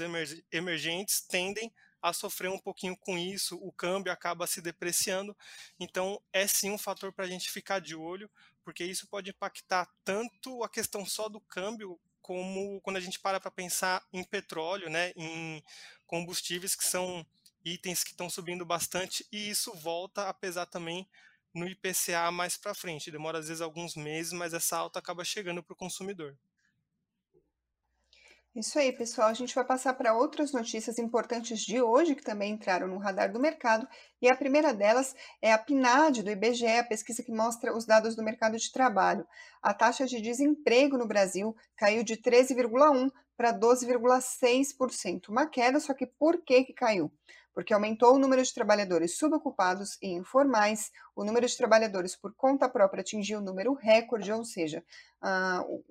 emergentes 0.51 1.21
tendem 1.21 1.71
a 2.01 2.13
sofrer 2.13 2.51
um 2.51 2.59
pouquinho 2.59 2.95
com 2.95 3.17
isso, 3.17 3.57
o 3.63 3.71
câmbio 3.71 4.11
acaba 4.11 4.45
se 4.45 4.61
depreciando. 4.61 5.35
Então, 5.79 6.21
é 6.31 6.45
sim 6.45 6.69
um 6.69 6.77
fator 6.77 7.11
para 7.11 7.25
a 7.25 7.27
gente 7.27 7.49
ficar 7.49 7.79
de 7.79 7.95
olho, 7.95 8.29
porque 8.63 8.83
isso 8.83 9.07
pode 9.07 9.31
impactar 9.31 9.87
tanto 10.03 10.63
a 10.63 10.69
questão 10.69 11.03
só 11.03 11.27
do 11.27 11.39
câmbio, 11.41 11.99
como 12.21 12.79
quando 12.81 12.97
a 12.97 12.99
gente 12.99 13.19
para 13.19 13.39
para 13.39 13.49
pensar 13.49 14.05
em 14.13 14.23
petróleo, 14.23 14.89
né, 14.89 15.13
em 15.15 15.63
combustíveis 16.05 16.75
que 16.75 16.83
são 16.83 17.25
itens 17.65 18.03
que 18.03 18.11
estão 18.11 18.29
subindo 18.29 18.65
bastante, 18.65 19.25
e 19.31 19.49
isso 19.49 19.73
volta 19.73 20.29
a 20.29 20.33
pesar 20.33 20.67
também 20.67 21.09
no 21.53 21.67
IPCA 21.67 22.31
mais 22.31 22.55
para 22.55 22.75
frente. 22.75 23.09
Demora 23.09 23.39
às 23.39 23.47
vezes 23.47 23.61
alguns 23.61 23.95
meses, 23.95 24.31
mas 24.31 24.53
essa 24.53 24.77
alta 24.77 24.99
acaba 24.99 25.23
chegando 25.23 25.63
para 25.63 25.73
o 25.73 25.77
consumidor. 25.77 26.37
Isso 28.55 28.79
aí, 28.79 28.93
pessoal. 28.93 29.27
A 29.27 29.33
gente 29.33 29.53
vai 29.53 29.65
passar 29.65 29.93
para 29.95 30.13
outras 30.13 30.53
notícias 30.53 30.97
importantes 30.97 31.59
de 31.59 31.81
hoje 31.81 32.15
que 32.15 32.23
também 32.23 32.53
entraram 32.53 32.87
no 32.87 32.97
radar 32.97 33.29
do 33.29 33.37
mercado. 33.37 33.85
E 34.21 34.29
a 34.29 34.35
primeira 34.35 34.73
delas 34.73 35.13
é 35.41 35.51
a 35.51 35.57
PNAD 35.57 36.23
do 36.23 36.31
IBGE, 36.31 36.65
a 36.65 36.83
pesquisa 36.85 37.21
que 37.21 37.33
mostra 37.33 37.75
os 37.75 37.85
dados 37.85 38.15
do 38.15 38.23
mercado 38.23 38.57
de 38.57 38.71
trabalho. 38.71 39.27
A 39.61 39.73
taxa 39.73 40.05
de 40.05 40.21
desemprego 40.21 40.97
no 40.97 41.05
Brasil 41.05 41.53
caiu 41.75 42.01
de 42.01 42.15
13,1% 42.15 43.11
para 43.35 43.51
12,6%. 43.51 45.27
Uma 45.27 45.47
queda, 45.47 45.77
só 45.81 45.93
que 45.93 46.05
por 46.05 46.41
que, 46.41 46.63
que 46.63 46.73
caiu? 46.73 47.11
Porque 47.55 47.73
aumentou 47.73 48.13
o 48.13 48.19
número 48.19 48.43
de 48.43 48.53
trabalhadores 48.53 49.17
subocupados 49.17 49.97
e 50.01 50.09
informais, 50.09 50.91
o 51.15 51.23
número 51.23 51.47
de 51.47 51.57
trabalhadores 51.57 52.15
por 52.15 52.35
conta 52.35 52.69
própria 52.69 53.01
atingiu 53.01 53.39
o 53.39 53.41
número 53.41 53.73
recorde, 53.73 54.31
ou 54.31 54.45
seja, 54.45 54.83
uh, 55.23 55.83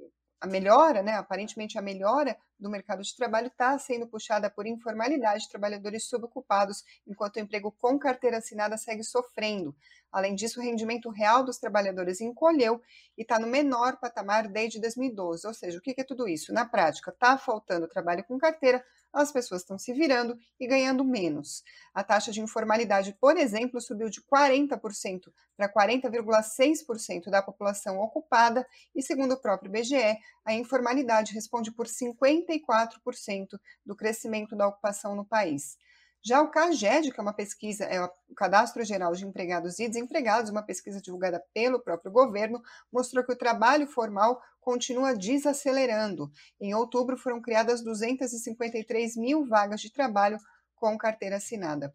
a 0.44 0.46
melhora, 0.46 1.03
né, 1.03 1.14
aparentemente 1.14 1.79
a 1.79 1.83
melhora 1.83 2.37
do 2.61 2.68
mercado 2.68 3.03
de 3.03 3.16
trabalho 3.16 3.46
está 3.46 3.79
sendo 3.79 4.07
puxada 4.07 4.50
por 4.50 4.66
informalidade, 4.66 5.48
trabalhadores 5.48 6.05
subocupados, 6.05 6.85
enquanto 7.07 7.37
o 7.37 7.40
emprego 7.40 7.72
com 7.72 7.98
carteira 7.98 8.37
assinada 8.37 8.77
segue 8.77 9.03
sofrendo. 9.03 9.74
Além 10.12 10.35
disso, 10.35 10.61
o 10.61 10.62
rendimento 10.62 11.09
real 11.09 11.42
dos 11.42 11.59
trabalhadores 11.59 12.20
encolheu 12.20 12.81
e 13.16 13.22
está 13.22 13.38
no 13.38 13.46
menor 13.46 13.98
patamar 13.98 14.46
desde 14.46 14.79
2012. 14.79 15.46
Ou 15.46 15.55
seja, 15.55 15.79
o 15.79 15.81
que 15.81 15.94
é 15.98 16.05
tudo 16.05 16.29
isso? 16.29 16.53
Na 16.53 16.66
prática, 16.66 17.11
está 17.11 17.38
faltando 17.38 17.88
trabalho 17.88 18.22
com 18.24 18.38
carteira, 18.38 18.85
as 19.14 19.33
pessoas 19.33 19.62
estão 19.62 19.79
se 19.79 19.92
virando 19.92 20.37
e 20.59 20.66
ganhando 20.66 21.05
menos. 21.05 21.62
A 21.94 22.03
taxa 22.03 22.33
de 22.33 22.40
informalidade, 22.40 23.16
por 23.20 23.37
exemplo, 23.37 23.81
subiu 23.81 24.11
de 24.11 24.20
40% 24.22 25.33
para 25.57 25.72
40,6% 25.72 27.31
da 27.31 27.42
população 27.42 27.98
ocupada, 28.00 28.66
e 28.94 29.03
segundo 29.03 29.33
o 29.33 29.40
próprio 29.40 29.68
IBGE, 29.68 30.18
a 30.44 30.53
informalidade 30.53 31.33
responde 31.33 31.70
por 31.70 31.87
54% 31.87 33.59
do 33.87 33.94
crescimento 33.94 34.57
da 34.57 34.66
ocupação 34.66 35.14
no 35.14 35.24
país. 35.24 35.79
Já 36.26 36.40
o 36.40 36.50
CAGED, 36.50 37.10
que 37.10 37.20
é 37.20 37.22
uma 37.22 37.34
pesquisa, 37.34 37.84
é 37.84 38.02
o 38.02 38.10
Cadastro 38.34 38.82
Geral 38.82 39.12
de 39.12 39.26
Empregados 39.26 39.78
e 39.78 39.87
Desempregados, 39.87 40.50
uma 40.50 40.62
pesquisa 40.62 40.98
divulgada 40.98 41.44
pelo 41.52 41.78
próprio 41.78 42.10
governo, 42.10 42.62
mostrou 42.90 43.22
que 43.22 43.32
o 43.32 43.37
trabalho 43.37 43.87
formal 43.87 44.40
continua 44.58 45.14
desacelerando. 45.14 46.32
Em 46.58 46.74
outubro 46.74 47.18
foram 47.18 47.42
criadas 47.42 47.82
253 47.82 49.18
mil 49.18 49.44
vagas 49.44 49.82
de 49.82 49.92
trabalho 49.92 50.38
com 50.74 50.96
carteira 50.96 51.37
assinada. 51.37 51.94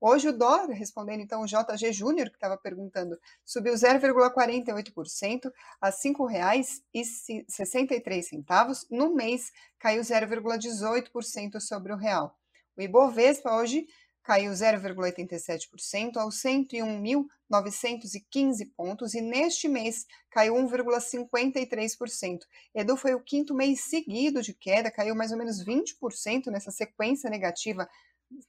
Hoje 0.00 0.28
o 0.28 0.36
dólar, 0.36 0.70
respondendo 0.70 1.20
então 1.20 1.42
o 1.42 1.46
JG 1.46 1.92
Júnior, 1.92 2.30
que 2.30 2.36
estava 2.36 2.56
perguntando, 2.56 3.18
subiu 3.44 3.74
0,48% 3.74 5.52
a 5.80 5.86
R$ 5.86 5.92
5,63. 5.92 8.86
No 8.90 9.14
mês, 9.14 9.52
caiu 9.78 10.02
0,18% 10.02 11.60
sobre 11.60 11.92
o 11.92 11.96
real. 11.96 12.37
O 12.78 12.82
Ibovespa 12.82 13.54
hoje 13.56 13.86
caiu 14.22 14.52
0,87% 14.52 16.16
aos 16.16 16.40
101.915 16.40 18.70
pontos 18.76 19.14
e 19.14 19.20
neste 19.20 19.66
mês 19.66 20.06
caiu 20.30 20.54
1,53%. 20.54 22.38
Edu 22.72 22.96
foi 22.96 23.14
o 23.14 23.20
quinto 23.20 23.52
mês 23.52 23.80
seguido 23.80 24.40
de 24.40 24.54
queda, 24.54 24.92
caiu 24.92 25.16
mais 25.16 25.32
ou 25.32 25.38
menos 25.38 25.64
20% 25.64 26.52
nessa 26.52 26.70
sequência 26.70 27.28
negativa 27.28 27.90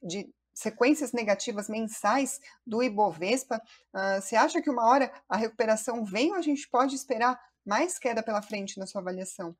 de 0.00 0.32
sequências 0.54 1.10
negativas 1.12 1.68
mensais 1.68 2.38
do 2.64 2.84
Ibovespa. 2.84 3.60
Uh, 3.92 4.20
você 4.20 4.36
acha 4.36 4.62
que 4.62 4.70
uma 4.70 4.86
hora 4.86 5.12
a 5.28 5.36
recuperação 5.36 6.04
vem 6.04 6.30
ou 6.30 6.36
a 6.36 6.42
gente 6.42 6.68
pode 6.68 6.94
esperar 6.94 7.36
mais 7.66 7.98
queda 7.98 8.22
pela 8.22 8.42
frente 8.42 8.78
na 8.78 8.86
sua 8.86 9.00
avaliação? 9.00 9.56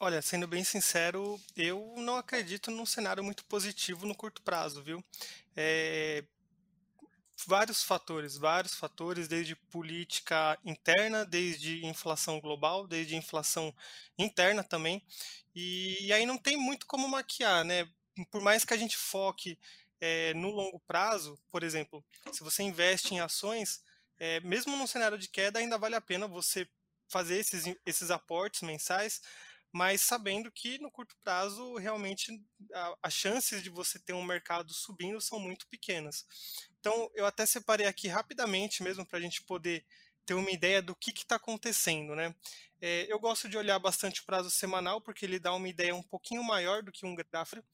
Olha, 0.00 0.20
sendo 0.22 0.48
bem 0.48 0.64
sincero, 0.64 1.38
eu 1.54 1.94
não 1.98 2.16
acredito 2.16 2.70
num 2.70 2.86
cenário 2.86 3.22
muito 3.22 3.44
positivo 3.44 4.06
no 4.06 4.14
curto 4.16 4.40
prazo, 4.42 4.82
viu? 4.82 5.04
É, 5.54 6.24
vários 7.46 7.82
fatores, 7.82 8.36
vários 8.36 8.74
fatores, 8.74 9.26
desde 9.26 9.56
política 9.56 10.58
interna, 10.64 11.24
desde 11.24 11.84
inflação 11.86 12.40
global, 12.40 12.86
desde 12.86 13.16
inflação 13.16 13.74
interna 14.18 14.62
também. 14.62 15.02
E, 15.54 16.06
e 16.06 16.12
aí 16.12 16.26
não 16.26 16.36
tem 16.36 16.56
muito 16.56 16.86
como 16.86 17.08
maquiar, 17.08 17.64
né? 17.64 17.88
Por 18.30 18.42
mais 18.42 18.64
que 18.64 18.74
a 18.74 18.76
gente 18.76 18.96
foque 18.96 19.58
é, 20.00 20.34
no 20.34 20.50
longo 20.50 20.78
prazo, 20.80 21.38
por 21.50 21.62
exemplo, 21.62 22.04
se 22.32 22.42
você 22.42 22.62
investe 22.62 23.14
em 23.14 23.20
ações, 23.20 23.82
é, 24.18 24.40
mesmo 24.40 24.76
num 24.76 24.86
cenário 24.86 25.16
de 25.18 25.28
queda, 25.28 25.58
ainda 25.58 25.78
vale 25.78 25.94
a 25.94 26.00
pena 26.00 26.26
você 26.26 26.68
fazer 27.08 27.38
esses, 27.38 27.64
esses 27.86 28.10
aportes 28.10 28.60
mensais, 28.62 29.20
mas 29.72 30.00
sabendo 30.00 30.50
que 30.50 30.78
no 30.78 30.90
curto 30.90 31.16
prazo 31.22 31.76
realmente 31.76 32.42
as 33.02 33.12
chances 33.12 33.62
de 33.62 33.70
você 33.70 33.98
ter 33.98 34.12
um 34.12 34.24
mercado 34.24 34.72
subindo 34.72 35.20
são 35.20 35.38
muito 35.38 35.66
pequenas. 35.68 36.26
Então 36.78 37.10
eu 37.14 37.26
até 37.26 37.46
separei 37.46 37.86
aqui 37.86 38.08
rapidamente 38.08 38.82
mesmo 38.82 39.06
para 39.06 39.18
a 39.18 39.22
gente 39.22 39.42
poder 39.42 39.84
ter 40.26 40.34
uma 40.34 40.50
ideia 40.50 40.82
do 40.82 40.94
que 40.94 41.10
está 41.10 41.36
acontecendo, 41.36 42.14
né? 42.14 42.34
É, 42.80 43.06
eu 43.12 43.18
gosto 43.18 43.48
de 43.48 43.58
olhar 43.58 43.78
bastante 43.78 44.20
o 44.20 44.24
prazo 44.24 44.50
semanal 44.50 45.00
porque 45.00 45.24
ele 45.24 45.38
dá 45.38 45.52
uma 45.54 45.68
ideia 45.68 45.94
um 45.94 46.02
pouquinho 46.02 46.42
maior 46.42 46.82
do 46.82 46.92
que 46.92 47.04
um 47.04 47.14
gráfico. 47.14 47.66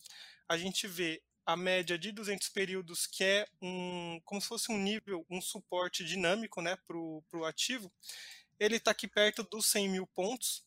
A 0.49 0.57
gente 0.57 0.87
vê 0.87 1.23
a 1.47 1.57
média 1.57 1.97
de 1.97 2.11
200 2.11 2.49
períodos, 2.49 3.07
que 3.07 3.23
é 3.23 3.47
um, 3.63 4.21
como 4.25 4.41
se 4.41 4.49
fosse 4.49 4.73
um 4.73 4.77
nível, 4.77 5.25
um 5.31 5.41
suporte 5.41 6.05
dinâmico 6.05 6.61
né, 6.61 6.77
para 6.87 6.97
o 6.97 7.45
ativo, 7.45 7.91
ele 8.59 8.77
está 8.77 8.91
aqui 8.91 9.07
perto 9.07 9.45
dos 9.45 9.67
100 9.67 9.89
mil 9.89 10.07
pontos. 10.09 10.65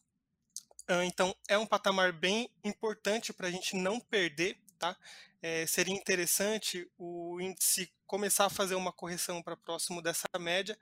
Então, 1.06 1.36
é 1.48 1.58
um 1.58 1.68
patamar 1.68 2.12
bem 2.12 2.50
importante 2.64 3.32
para 3.32 3.48
a 3.48 3.52
gente 3.52 3.76
não 3.76 4.00
perder. 4.00 4.58
Tá? 4.80 4.98
É, 5.42 5.66
seria 5.68 5.94
interessante 5.94 6.90
o 6.98 7.40
índice 7.40 7.92
começar 8.08 8.46
a 8.46 8.50
fazer 8.50 8.76
uma 8.76 8.92
correção 8.92 9.42
para 9.44 9.56
próximo 9.56 10.02
dessa 10.02 10.28
média, 10.40 10.78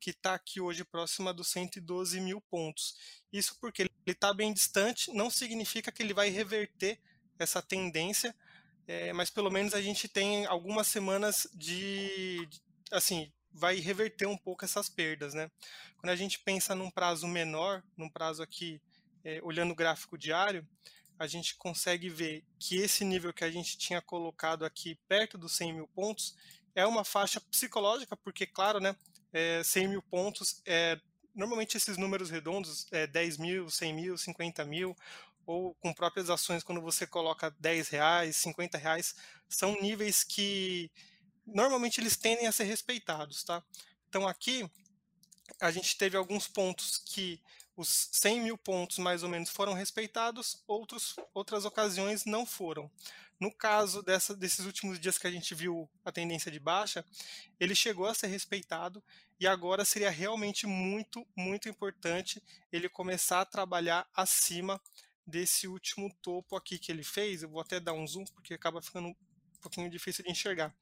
que 0.00 0.10
está 0.10 0.34
aqui 0.34 0.60
hoje 0.60 0.82
próxima 0.82 1.34
dos 1.34 1.48
112 1.48 2.20
mil 2.20 2.40
pontos. 2.40 2.96
Isso 3.30 3.56
porque 3.60 3.82
ele 3.82 3.90
está 4.06 4.32
bem 4.32 4.52
distante, 4.52 5.12
não 5.12 5.28
significa 5.28 5.92
que 5.92 6.02
ele 6.02 6.14
vai 6.14 6.30
reverter 6.30 6.98
essa 7.38 7.60
tendência, 7.60 8.34
é, 8.86 9.12
mas 9.12 9.30
pelo 9.30 9.50
menos 9.50 9.74
a 9.74 9.82
gente 9.82 10.08
tem 10.08 10.46
algumas 10.46 10.86
semanas 10.86 11.46
de, 11.52 12.46
de, 12.46 12.62
assim, 12.90 13.30
vai 13.52 13.76
reverter 13.76 14.26
um 14.26 14.36
pouco 14.36 14.64
essas 14.64 14.88
perdas, 14.88 15.34
né? 15.34 15.50
Quando 15.98 16.10
a 16.10 16.16
gente 16.16 16.38
pensa 16.38 16.74
num 16.74 16.90
prazo 16.90 17.28
menor, 17.28 17.82
num 17.96 18.08
prazo 18.08 18.42
aqui, 18.42 18.80
é, 19.24 19.40
olhando 19.42 19.72
o 19.72 19.76
gráfico 19.76 20.16
diário, 20.18 20.66
a 21.18 21.26
gente 21.26 21.54
consegue 21.56 22.08
ver 22.08 22.44
que 22.58 22.76
esse 22.76 23.04
nível 23.04 23.32
que 23.32 23.44
a 23.44 23.50
gente 23.50 23.76
tinha 23.76 24.00
colocado 24.00 24.64
aqui 24.64 24.98
perto 25.06 25.36
dos 25.36 25.52
100 25.52 25.74
mil 25.74 25.88
pontos 25.88 26.34
é 26.74 26.86
uma 26.86 27.04
faixa 27.04 27.40
psicológica, 27.40 28.16
porque, 28.16 28.46
claro, 28.46 28.80
né, 28.80 28.96
é, 29.32 29.62
100 29.62 29.88
mil 29.88 30.02
pontos, 30.02 30.62
é, 30.64 30.98
normalmente 31.34 31.76
esses 31.76 31.96
números 31.96 32.30
redondos, 32.30 32.86
é, 32.90 33.06
10 33.06 33.36
mil, 33.36 33.68
100 33.68 33.92
mil, 33.92 34.16
50 34.16 34.64
mil, 34.64 34.96
ou 35.46 35.74
com 35.74 35.92
próprias 35.92 36.30
ações, 36.30 36.62
quando 36.62 36.80
você 36.80 37.06
coloca 37.06 37.54
10 37.58 37.88
reais, 37.88 38.36
50 38.36 38.78
reais, 38.78 39.14
são 39.48 39.80
níveis 39.80 40.22
que 40.22 40.90
normalmente 41.46 42.00
eles 42.00 42.16
tendem 42.16 42.46
a 42.46 42.52
ser 42.52 42.64
respeitados, 42.64 43.42
tá? 43.42 43.62
Então 44.08 44.26
aqui 44.26 44.70
a 45.60 45.70
gente 45.70 45.96
teve 45.98 46.16
alguns 46.16 46.46
pontos 46.46 46.98
que 46.98 47.40
os 47.80 48.08
100 48.12 48.40
mil 48.40 48.58
pontos 48.58 48.98
mais 48.98 49.22
ou 49.22 49.28
menos 49.28 49.48
foram 49.48 49.72
respeitados, 49.72 50.62
outros, 50.66 51.16
outras 51.32 51.64
ocasiões 51.64 52.26
não 52.26 52.44
foram. 52.44 52.90
No 53.40 53.50
caso 53.50 54.02
dessa, 54.02 54.36
desses 54.36 54.66
últimos 54.66 55.00
dias 55.00 55.16
que 55.16 55.26
a 55.26 55.30
gente 55.30 55.54
viu 55.54 55.88
a 56.04 56.12
tendência 56.12 56.50
de 56.50 56.60
baixa, 56.60 57.02
ele 57.58 57.74
chegou 57.74 58.04
a 58.04 58.12
ser 58.12 58.26
respeitado 58.26 59.02
e 59.38 59.46
agora 59.46 59.82
seria 59.82 60.10
realmente 60.10 60.66
muito, 60.66 61.26
muito 61.34 61.66
importante 61.66 62.42
ele 62.70 62.86
começar 62.86 63.40
a 63.40 63.46
trabalhar 63.46 64.06
acima 64.14 64.78
desse 65.26 65.66
último 65.66 66.14
topo 66.20 66.54
aqui 66.54 66.78
que 66.78 66.92
ele 66.92 67.02
fez, 67.02 67.42
eu 67.42 67.48
vou 67.48 67.62
até 67.62 67.80
dar 67.80 67.94
um 67.94 68.06
zoom 68.06 68.24
porque 68.34 68.52
acaba 68.52 68.82
ficando 68.82 69.08
um 69.08 69.16
pouquinho 69.62 69.88
difícil 69.88 70.22
de 70.22 70.30
enxergar. 70.30 70.74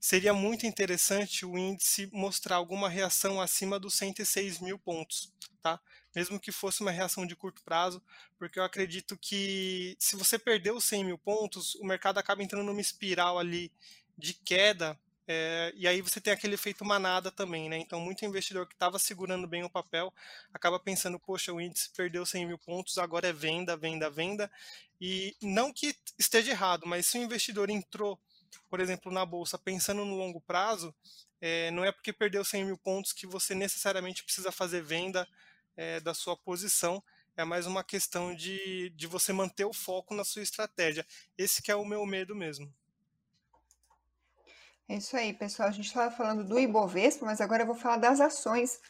Seria 0.00 0.32
muito 0.32 0.66
interessante 0.66 1.44
o 1.44 1.58
índice 1.58 2.08
mostrar 2.12 2.56
alguma 2.56 2.88
reação 2.88 3.40
acima 3.40 3.78
dos 3.78 3.94
106 3.94 4.58
mil 4.58 4.78
pontos, 4.78 5.30
tá? 5.62 5.78
Mesmo 6.16 6.40
que 6.40 6.50
fosse 6.50 6.80
uma 6.80 6.90
reação 6.90 7.26
de 7.26 7.36
curto 7.36 7.62
prazo, 7.62 8.02
porque 8.38 8.58
eu 8.58 8.64
acredito 8.64 9.16
que 9.16 9.94
se 9.98 10.16
você 10.16 10.38
perder 10.38 10.72
os 10.72 10.84
100 10.84 11.04
mil 11.04 11.18
pontos, 11.18 11.74
o 11.74 11.84
mercado 11.84 12.18
acaba 12.18 12.42
entrando 12.42 12.64
numa 12.64 12.80
espiral 12.80 13.38
ali 13.38 13.70
de 14.16 14.32
queda 14.32 14.98
é, 15.32 15.72
e 15.76 15.86
aí 15.86 16.02
você 16.02 16.20
tem 16.20 16.32
aquele 16.32 16.54
efeito 16.54 16.84
manada 16.84 17.30
também, 17.30 17.68
né? 17.68 17.78
Então, 17.78 18.00
muito 18.00 18.24
investidor 18.24 18.66
que 18.66 18.74
estava 18.74 18.98
segurando 18.98 19.46
bem 19.46 19.62
o 19.62 19.70
papel 19.70 20.12
acaba 20.52 20.76
pensando, 20.80 21.20
poxa, 21.20 21.52
o 21.52 21.60
índice 21.60 21.88
perdeu 21.96 22.26
100 22.26 22.46
mil 22.46 22.58
pontos, 22.58 22.98
agora 22.98 23.28
é 23.28 23.32
venda, 23.32 23.76
venda, 23.76 24.10
venda. 24.10 24.50
E 25.00 25.36
não 25.40 25.72
que 25.72 25.94
esteja 26.18 26.50
errado, 26.50 26.84
mas 26.84 27.06
se 27.06 27.16
o 27.16 27.22
investidor 27.22 27.70
entrou, 27.70 28.18
por 28.68 28.80
exemplo, 28.80 29.12
na 29.12 29.24
bolsa 29.24 29.58
pensando 29.58 30.04
no 30.04 30.16
longo 30.16 30.40
prazo, 30.40 30.94
é, 31.40 31.70
não 31.70 31.84
é 31.84 31.92
porque 31.92 32.12
perdeu 32.12 32.44
100 32.44 32.64
mil 32.64 32.78
pontos 32.78 33.12
que 33.12 33.26
você 33.26 33.54
necessariamente 33.54 34.22
precisa 34.24 34.52
fazer 34.52 34.82
venda 34.82 35.26
é, 35.76 36.00
da 36.00 36.14
sua 36.14 36.36
posição. 36.36 37.02
É 37.36 37.44
mais 37.44 37.66
uma 37.66 37.82
questão 37.82 38.34
de, 38.34 38.90
de 38.90 39.06
você 39.06 39.32
manter 39.32 39.64
o 39.64 39.72
foco 39.72 40.14
na 40.14 40.24
sua 40.24 40.42
estratégia. 40.42 41.06
Esse 41.38 41.62
que 41.62 41.70
é 41.70 41.76
o 41.76 41.84
meu 41.84 42.04
medo 42.04 42.34
mesmo. 42.34 42.72
É 44.90 44.96
isso 44.96 45.16
aí, 45.16 45.32
pessoal. 45.32 45.68
A 45.68 45.72
gente 45.72 45.86
estava 45.86 46.10
falando 46.10 46.44
do 46.44 46.58
Ibovespa, 46.58 47.24
mas 47.24 47.40
agora 47.40 47.62
eu 47.62 47.66
vou 47.66 47.76
falar 47.76 47.96
das 47.96 48.20
ações, 48.20 48.80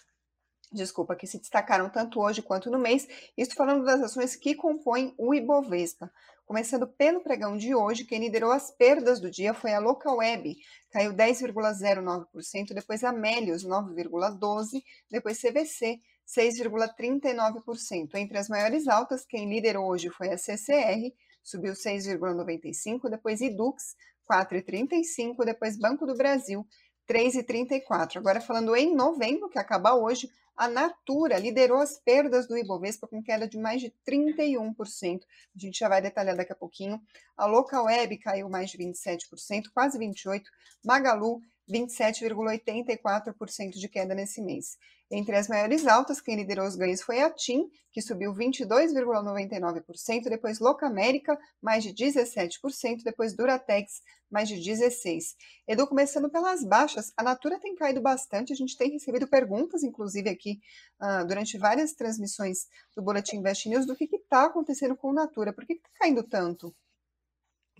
desculpa, 0.73 1.15
que 1.15 1.27
se 1.27 1.39
destacaram 1.39 1.91
tanto 1.91 2.21
hoje 2.21 2.41
quanto 2.41 2.71
no 2.71 2.79
mês. 2.79 3.07
Estou 3.37 3.57
falando 3.57 3.85
das 3.85 4.01
ações 4.01 4.35
que 4.35 4.55
compõem 4.55 5.15
o 5.19 5.35
Ibovespa. 5.35 6.11
Começando 6.51 6.85
pelo 6.85 7.21
pregão 7.21 7.57
de 7.57 7.77
hoje, 7.77 8.05
quem 8.05 8.19
liderou 8.19 8.51
as 8.51 8.73
perdas 8.73 9.21
do 9.21 9.31
dia 9.31 9.55
foi 9.55 9.73
a 9.73 9.79
Localweb, 9.79 10.57
caiu 10.91 11.13
10,09%, 11.13 12.75
depois 12.75 13.05
a 13.05 13.13
Melios, 13.13 13.65
9,12%, 13.65 14.83
depois 15.09 15.41
CVC, 15.41 16.01
6,39%. 16.27 18.17
Entre 18.17 18.37
as 18.37 18.49
maiores 18.49 18.89
altas, 18.89 19.25
quem 19.25 19.49
liderou 19.49 19.87
hoje 19.87 20.11
foi 20.11 20.31
a 20.31 20.37
CCR, 20.37 21.15
subiu 21.41 21.73
6,95%, 21.73 23.09
depois 23.09 23.41
Idux, 23.41 23.95
4,35, 24.29 25.45
depois 25.45 25.79
Banco 25.79 26.05
do 26.05 26.17
Brasil, 26.17 26.67
3,34. 27.09 28.17
Agora 28.17 28.41
falando 28.41 28.75
em 28.75 28.93
novembro, 28.93 29.49
que 29.49 29.59
acaba 29.61 29.95
hoje, 29.95 30.29
a 30.61 30.69
Natura 30.69 31.39
liderou 31.39 31.79
as 31.79 31.99
perdas 31.99 32.47
do 32.47 32.55
Ibovespa 32.55 33.09
com 33.09 33.23
queda 33.23 33.49
de 33.49 33.57
mais 33.57 33.81
de 33.81 33.91
31%. 34.07 35.23
A 35.57 35.59
gente 35.59 35.79
já 35.79 35.89
vai 35.89 36.03
detalhar 36.03 36.37
daqui 36.37 36.53
a 36.53 36.55
pouquinho. 36.55 37.01
A 37.35 37.47
Local 37.47 37.87
Web 37.87 38.19
caiu 38.19 38.47
mais 38.51 38.71
de 38.71 38.77
27%, 38.77 39.71
quase 39.73 39.99
28%. 39.99 40.43
Magalu 40.85 41.41
27,84% 41.71 43.71
de 43.71 43.89
queda 43.89 44.15
nesse 44.15 44.43
mês. 44.43 44.77
Entre 45.11 45.35
as 45.35 45.49
maiores 45.49 45.87
altas, 45.87 46.21
quem 46.21 46.37
liderou 46.37 46.67
os 46.67 46.77
ganhos 46.77 47.03
foi 47.03 47.21
a 47.21 47.31
TIM, 47.31 47.69
que 47.91 48.01
subiu 48.01 48.33
22,99%, 48.33 50.29
depois 50.29 50.61
Locamérica, 50.61 51.37
mais 51.61 51.83
de 51.83 51.93
17%, 51.93 53.03
depois 53.03 53.35
Duratex, 53.35 54.03
mais 54.31 54.49
de 54.49 54.55
16%. 54.55 55.35
Edu, 55.67 55.89
começando 55.89 56.31
pelas 56.31 56.65
baixas, 56.65 57.13
a 57.17 57.25
Natura 57.25 57.59
tem 57.59 57.75
caído 57.75 58.01
bastante, 58.01 58.53
a 58.53 58.57
gente 58.57 58.77
tem 58.77 58.93
recebido 58.93 59.27
perguntas, 59.27 59.83
inclusive 59.83 60.31
aqui, 60.31 60.61
uh, 61.01 61.27
durante 61.27 61.59
várias 61.59 61.93
transmissões 61.93 62.69
do 62.95 63.03
Boletim 63.03 63.39
Invest 63.39 63.69
News, 63.69 63.87
do 63.87 63.97
que 63.97 64.05
está 64.05 64.45
acontecendo 64.45 64.97
com 64.97 65.11
a 65.11 65.15
Natura, 65.15 65.53
por 65.53 65.67
que 65.67 65.73
está 65.73 65.89
caindo 65.99 66.23
tanto? 66.23 66.73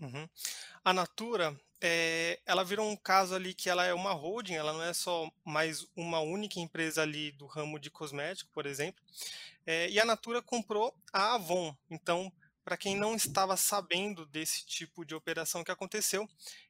Uhum. 0.01 0.27
A 0.83 0.93
Natura, 0.93 1.57
é, 1.83 2.39
ela 2.45 2.63
virou 2.63 2.87
um 2.87 2.95
caso 2.95 3.33
ali 3.33 3.55
que 3.55 3.67
ela 3.67 3.83
é 3.83 3.93
uma 3.93 4.13
holding, 4.13 4.53
ela 4.53 4.71
não 4.71 4.83
é 4.83 4.93
só 4.93 5.29
mais 5.43 5.87
uma 5.95 6.19
única 6.19 6.59
empresa 6.59 7.01
ali 7.01 7.31
do 7.31 7.47
ramo 7.47 7.79
de 7.79 7.89
cosmético, 7.89 8.51
por 8.53 8.67
exemplo. 8.67 9.03
É, 9.65 9.89
e 9.89 9.99
a 9.99 10.05
Natura 10.05 10.43
comprou 10.43 10.95
a 11.11 11.33
Avon. 11.33 11.75
Então, 11.89 12.31
para 12.63 12.77
quem 12.77 12.95
não 12.95 13.15
estava 13.15 13.57
sabendo 13.57 14.27
desse 14.27 14.63
tipo 14.63 15.03
de 15.03 15.15
operação 15.15 15.63
que 15.63 15.71
aconteceu, 15.71 16.29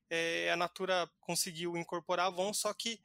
é, 0.10 0.50
a 0.50 0.56
Natura 0.56 1.10
conseguiu 1.20 1.76
incorporar 1.76 2.26
a 2.26 2.30
Avon, 2.30 2.54
só 2.54 2.74
que 2.74 3.02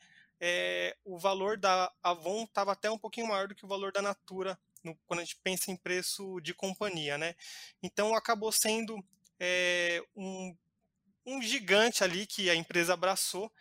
o 1.02 1.18
valor 1.18 1.56
da 1.56 1.90
Avon 2.02 2.44
estava 2.44 2.72
até 2.72 2.90
um 2.90 2.98
pouquinho 2.98 3.26
maior 3.26 3.48
do 3.48 3.54
que 3.54 3.64
o 3.64 3.68
valor 3.68 3.90
da 3.90 4.02
Natura 4.02 4.58
no, 4.84 4.94
quando 5.06 5.20
a 5.20 5.24
gente 5.24 5.40
pensa 5.42 5.70
em 5.70 5.76
preço 5.76 6.38
de 6.42 6.52
companhia, 6.52 7.16
né? 7.16 7.34
Então 7.82 8.14
acabou 8.14 8.52
sendo 8.52 9.02
um 10.14 10.54
um 11.26 11.42
gigante 11.42 12.04
ali 12.04 12.24
que 12.24 12.48
a 12.48 12.54
empresa 12.54 12.94
abraçou 12.94 13.52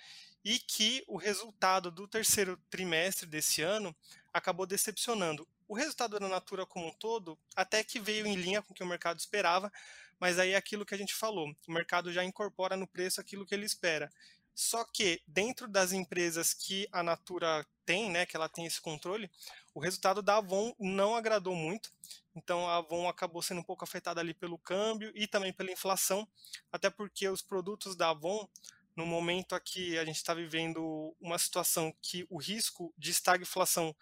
e 0.43 0.59
que 0.59 1.03
o 1.07 1.17
resultado 1.17 1.89
do 1.89 2.07
terceiro 2.07 2.55
trimestre 2.69 3.25
desse 3.25 3.63
ano 3.63 3.93
acabou 4.31 4.67
decepcionando. 4.67 5.47
O 5.67 5.73
resultado 5.73 6.19
da 6.19 6.29
Natura 6.29 6.65
como 6.65 6.87
um 6.87 6.93
todo 6.93 7.37
até 7.55 7.83
que 7.83 7.99
veio 7.99 8.27
em 8.27 8.35
linha 8.35 8.61
com 8.61 8.71
o 8.71 8.75
que 8.75 8.83
o 8.83 8.87
mercado 8.87 9.19
esperava, 9.19 9.73
mas 10.19 10.37
aí 10.37 10.51
é 10.51 10.55
aquilo 10.55 10.85
que 10.85 10.93
a 10.93 10.97
gente 10.97 11.15
falou, 11.15 11.51
o 11.67 11.71
mercado 11.71 12.13
já 12.13 12.23
incorpora 12.23 12.77
no 12.77 12.87
preço 12.87 13.19
aquilo 13.19 13.45
que 13.45 13.55
ele 13.55 13.65
espera. 13.65 14.11
Só 14.55 14.85
que 14.85 15.21
dentro 15.27 15.67
das 15.67 15.91
empresas 15.91 16.53
que 16.53 16.87
a 16.89 17.03
Natura 17.03 17.67
tem, 17.85 18.09
né, 18.09 18.25
que 18.25 18.37
ela 18.37 18.47
tem 18.47 18.65
esse 18.65 18.79
controle, 18.79 19.29
o 19.73 19.81
resultado 19.81 20.21
da 20.21 20.37
Avon 20.37 20.73
não 20.79 21.13
agradou 21.13 21.53
muito. 21.53 21.91
Então 22.33 22.67
a 22.67 22.77
Avon 22.77 23.07
acabou 23.09 23.41
sendo 23.41 23.59
um 23.59 23.63
pouco 23.63 23.83
afetada 23.83 24.21
ali 24.21 24.33
pelo 24.33 24.57
câmbio 24.57 25.11
e 25.13 25.27
também 25.27 25.51
pela 25.51 25.71
inflação, 25.71 26.25
até 26.71 26.89
porque 26.89 27.27
os 27.27 27.41
produtos 27.41 27.95
da 27.97 28.09
Avon 28.09 28.47
no 28.95 29.05
momento 29.05 29.55
aqui 29.55 29.97
a 29.97 30.05
gente 30.05 30.15
está 30.15 30.33
vivendo 30.33 31.13
uma 31.19 31.37
situação 31.37 31.93
que 32.01 32.25
o 32.29 32.37
risco 32.37 32.93
de 32.97 33.11
estagflação 33.11 33.93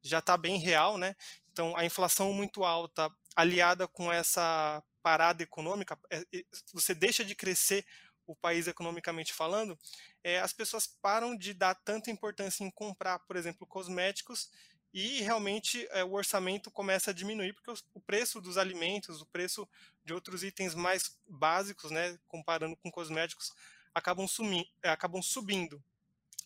já 0.00 0.20
está 0.20 0.36
bem 0.36 0.58
real, 0.58 0.96
né? 0.96 1.16
Então 1.50 1.76
a 1.76 1.84
inflação 1.84 2.32
muito 2.32 2.64
alta, 2.64 3.10
aliada 3.34 3.88
com 3.88 4.12
essa 4.12 4.82
parada 5.02 5.42
econômica, 5.42 5.98
é, 6.10 6.24
você 6.72 6.94
deixa 6.94 7.24
de 7.24 7.34
crescer 7.34 7.84
o 8.26 8.34
país 8.34 8.66
economicamente 8.66 9.32
falando, 9.32 9.78
é, 10.22 10.40
as 10.40 10.52
pessoas 10.52 10.86
param 10.86 11.36
de 11.36 11.54
dar 11.54 11.74
tanta 11.74 12.10
importância 12.10 12.64
em 12.64 12.70
comprar, 12.70 13.18
por 13.20 13.36
exemplo, 13.36 13.66
cosméticos 13.66 14.50
e 14.92 15.20
realmente 15.20 15.86
é, 15.90 16.02
o 16.02 16.12
orçamento 16.12 16.70
começa 16.70 17.10
a 17.10 17.14
diminuir 17.14 17.52
porque 17.52 17.82
o 17.92 18.00
preço 18.00 18.40
dos 18.40 18.56
alimentos, 18.56 19.20
o 19.20 19.26
preço 19.26 19.68
de 20.04 20.14
outros 20.14 20.42
itens 20.42 20.74
mais 20.74 21.16
básicos, 21.28 21.90
né, 21.90 22.18
comparando 22.26 22.76
com 22.76 22.90
cosméticos, 22.90 23.52
acabam, 23.94 24.26
sumi, 24.26 24.70
é, 24.82 24.88
acabam 24.88 25.22
subindo. 25.22 25.82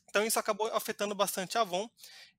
Então 0.09 0.25
isso 0.25 0.38
acabou 0.38 0.66
afetando 0.75 1.14
bastante 1.14 1.57
a 1.57 1.61
Avon, 1.61 1.88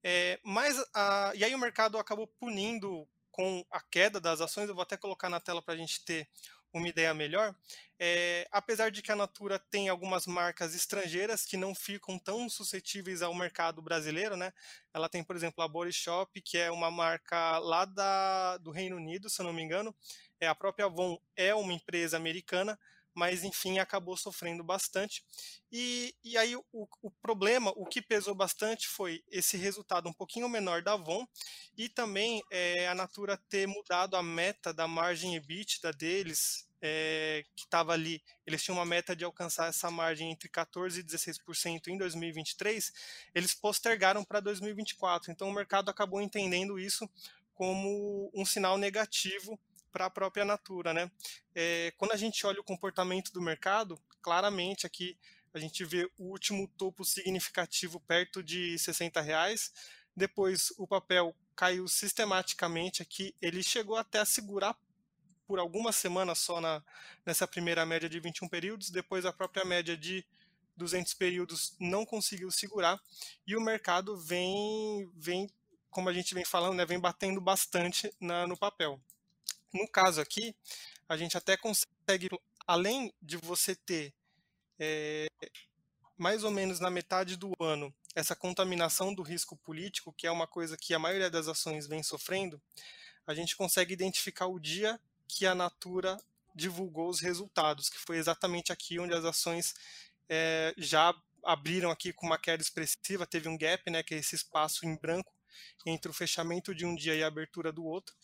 é, 0.03 0.39
mas 0.43 0.83
a, 0.93 1.31
e 1.33 1.45
aí 1.45 1.55
o 1.55 1.59
mercado 1.59 1.97
acabou 1.97 2.27
punindo 2.27 3.07
com 3.31 3.65
a 3.71 3.79
queda 3.79 4.19
das 4.19 4.41
ações. 4.41 4.67
Eu 4.67 4.75
vou 4.75 4.83
até 4.83 4.97
colocar 4.97 5.29
na 5.29 5.39
tela 5.39 5.61
para 5.61 5.73
a 5.73 5.77
gente 5.77 6.03
ter 6.03 6.27
uma 6.73 6.87
ideia 6.87 7.13
melhor. 7.13 7.55
É, 7.99 8.47
apesar 8.51 8.89
de 8.89 9.01
que 9.01 9.11
a 9.11 9.15
Natura 9.15 9.59
tem 9.59 9.87
algumas 9.87 10.25
marcas 10.25 10.73
estrangeiras 10.73 11.45
que 11.45 11.55
não 11.55 11.75
ficam 11.75 12.17
tão 12.17 12.49
suscetíveis 12.49 13.21
ao 13.21 13.33
mercado 13.35 13.81
brasileiro, 13.81 14.35
né? 14.35 14.51
Ela 14.91 15.07
tem, 15.07 15.23
por 15.23 15.35
exemplo, 15.35 15.63
a 15.63 15.67
Body 15.67 15.93
Shop, 15.93 16.41
que 16.41 16.57
é 16.57 16.71
uma 16.71 16.89
marca 16.89 17.59
lá 17.59 17.85
da, 17.85 18.57
do 18.57 18.71
Reino 18.71 18.95
Unido, 18.95 19.29
se 19.29 19.39
eu 19.41 19.45
não 19.45 19.53
me 19.53 19.61
engano. 19.61 19.95
É, 20.39 20.47
a 20.47 20.55
própria 20.55 20.85
Avon 20.85 21.19
é 21.35 21.53
uma 21.53 21.73
empresa 21.73 22.17
americana, 22.17 22.79
mas 23.13 23.43
enfim 23.43 23.79
acabou 23.79 24.15
sofrendo 24.15 24.63
bastante. 24.63 25.23
E, 25.71 26.15
e 26.23 26.37
aí 26.37 26.55
o, 26.55 26.63
o, 27.01 27.11
problema, 27.11 27.71
o 27.75 27.85
que 27.85 28.01
pesou 28.01 28.35
bastante 28.35 28.87
foi 28.87 29.23
esse 29.29 29.57
resultado 29.57 30.09
um 30.09 30.13
pouquinho 30.13 30.49
menor 30.49 30.81
da 30.81 30.93
Avon 30.93 31.25
e 31.77 31.87
também 31.89 32.41
é, 32.51 32.87
a 32.87 32.95
Natura 32.95 33.37
ter 33.49 33.67
mudado 33.67 34.15
a 34.15 34.23
meta 34.23 34.73
da 34.73 34.87
margem 34.87 35.35
EBITDA 35.35 35.93
deles, 35.93 36.67
é, 36.81 37.43
que 37.55 37.65
estava 37.65 37.93
ali, 37.93 38.23
eles 38.45 38.63
tinham 38.63 38.77
uma 38.77 38.85
meta 38.85 39.15
de 39.15 39.23
alcançar 39.23 39.69
essa 39.69 39.91
margem 39.91 40.31
entre 40.31 40.49
14% 40.49 40.97
e 40.97 41.03
16% 41.03 41.87
em 41.87 41.97
2023, 41.97 42.91
eles 43.35 43.53
postergaram 43.53 44.23
para 44.23 44.39
2024. 44.39 45.31
Então 45.31 45.47
o 45.47 45.53
mercado 45.53 45.89
acabou 45.89 46.21
entendendo 46.21 46.79
isso 46.79 47.07
como 47.53 48.31
um 48.33 48.43
sinal 48.43 48.77
negativo 48.77 49.59
para 49.91 50.05
a 50.05 50.09
própria 50.09 50.45
Natura, 50.45 50.93
né? 50.93 51.11
É, 51.53 51.93
quando 51.97 52.11
a 52.11 52.17
gente 52.17 52.45
olha 52.45 52.59
o 52.59 52.63
comportamento 52.63 53.31
do 53.31 53.41
mercado, 53.41 53.99
claramente 54.21 54.85
aqui 54.85 55.17
a 55.53 55.59
gente 55.59 55.83
vê 55.83 56.09
o 56.17 56.25
último 56.29 56.67
topo 56.77 57.03
significativo 57.03 57.99
perto 57.99 58.41
de 58.41 58.77
60 58.79 59.19
reais. 59.21 59.71
Depois 60.15 60.73
o 60.77 60.87
papel 60.87 61.35
caiu 61.55 61.87
sistematicamente 61.87 63.01
aqui, 63.01 63.35
ele 63.41 63.61
chegou 63.61 63.95
até 63.95 64.19
a 64.19 64.25
segurar 64.25 64.75
por 65.45 65.59
algumas 65.59 65.95
semanas 65.95 66.39
só 66.39 66.61
na, 66.61 66.81
nessa 67.25 67.47
primeira 67.47 67.85
média 67.85 68.09
de 68.09 68.19
21 68.19 68.47
períodos, 68.47 68.89
depois 68.89 69.25
a 69.25 69.33
própria 69.33 69.65
média 69.65 69.97
de 69.97 70.25
200 70.77 71.13
períodos 71.13 71.75
não 71.79 72.05
conseguiu 72.05 72.49
segurar 72.49 72.99
e 73.45 73.55
o 73.55 73.61
mercado 73.61 74.17
vem, 74.17 75.11
vem 75.13 75.49
como 75.89 76.07
a 76.07 76.13
gente 76.13 76.33
vem 76.33 76.45
falando, 76.45 76.75
né, 76.75 76.85
vem 76.85 76.99
batendo 76.99 77.41
bastante 77.41 78.11
na, 78.19 78.47
no 78.47 78.57
papel. 78.57 78.99
No 79.73 79.87
caso 79.87 80.19
aqui, 80.21 80.55
a 81.07 81.17
gente 81.17 81.37
até 81.37 81.57
consegue, 81.57 82.29
além 82.67 83.13
de 83.21 83.37
você 83.37 83.75
ter 83.75 84.13
é, 84.79 85.27
mais 86.17 86.43
ou 86.43 86.51
menos 86.51 86.79
na 86.79 86.89
metade 86.89 87.35
do 87.35 87.51
ano 87.59 87.93
essa 88.13 88.35
contaminação 88.35 89.13
do 89.13 89.21
risco 89.21 89.55
político, 89.55 90.13
que 90.13 90.27
é 90.27 90.31
uma 90.31 90.47
coisa 90.47 90.77
que 90.77 90.93
a 90.93 90.99
maioria 90.99 91.29
das 91.29 91.47
ações 91.47 91.87
vem 91.87 92.03
sofrendo, 92.03 92.61
a 93.25 93.33
gente 93.33 93.55
consegue 93.55 93.93
identificar 93.93 94.47
o 94.47 94.59
dia 94.59 94.99
que 95.27 95.45
a 95.45 95.55
Natura 95.55 96.17
divulgou 96.53 97.09
os 97.09 97.21
resultados, 97.21 97.89
que 97.89 97.97
foi 97.97 98.17
exatamente 98.17 98.71
aqui 98.71 98.99
onde 98.99 99.13
as 99.13 99.23
ações 99.23 99.73
é, 100.27 100.73
já 100.77 101.13
abriram 101.43 101.89
aqui 101.89 102.13
com 102.13 102.25
uma 102.25 102.37
queda 102.37 102.61
expressiva, 102.61 103.25
teve 103.25 103.47
um 103.47 103.57
gap, 103.57 103.89
né, 103.89 104.03
que 104.03 104.13
é 104.13 104.17
esse 104.17 104.35
espaço 104.35 104.85
em 104.85 104.95
branco 104.95 105.33
entre 105.85 106.11
o 106.11 106.13
fechamento 106.13 106.73
de 106.75 106.85
um 106.85 106.95
dia 106.95 107.15
e 107.15 107.23
a 107.23 107.27
abertura 107.27 107.71
do 107.71 107.83
outro. 107.83 108.15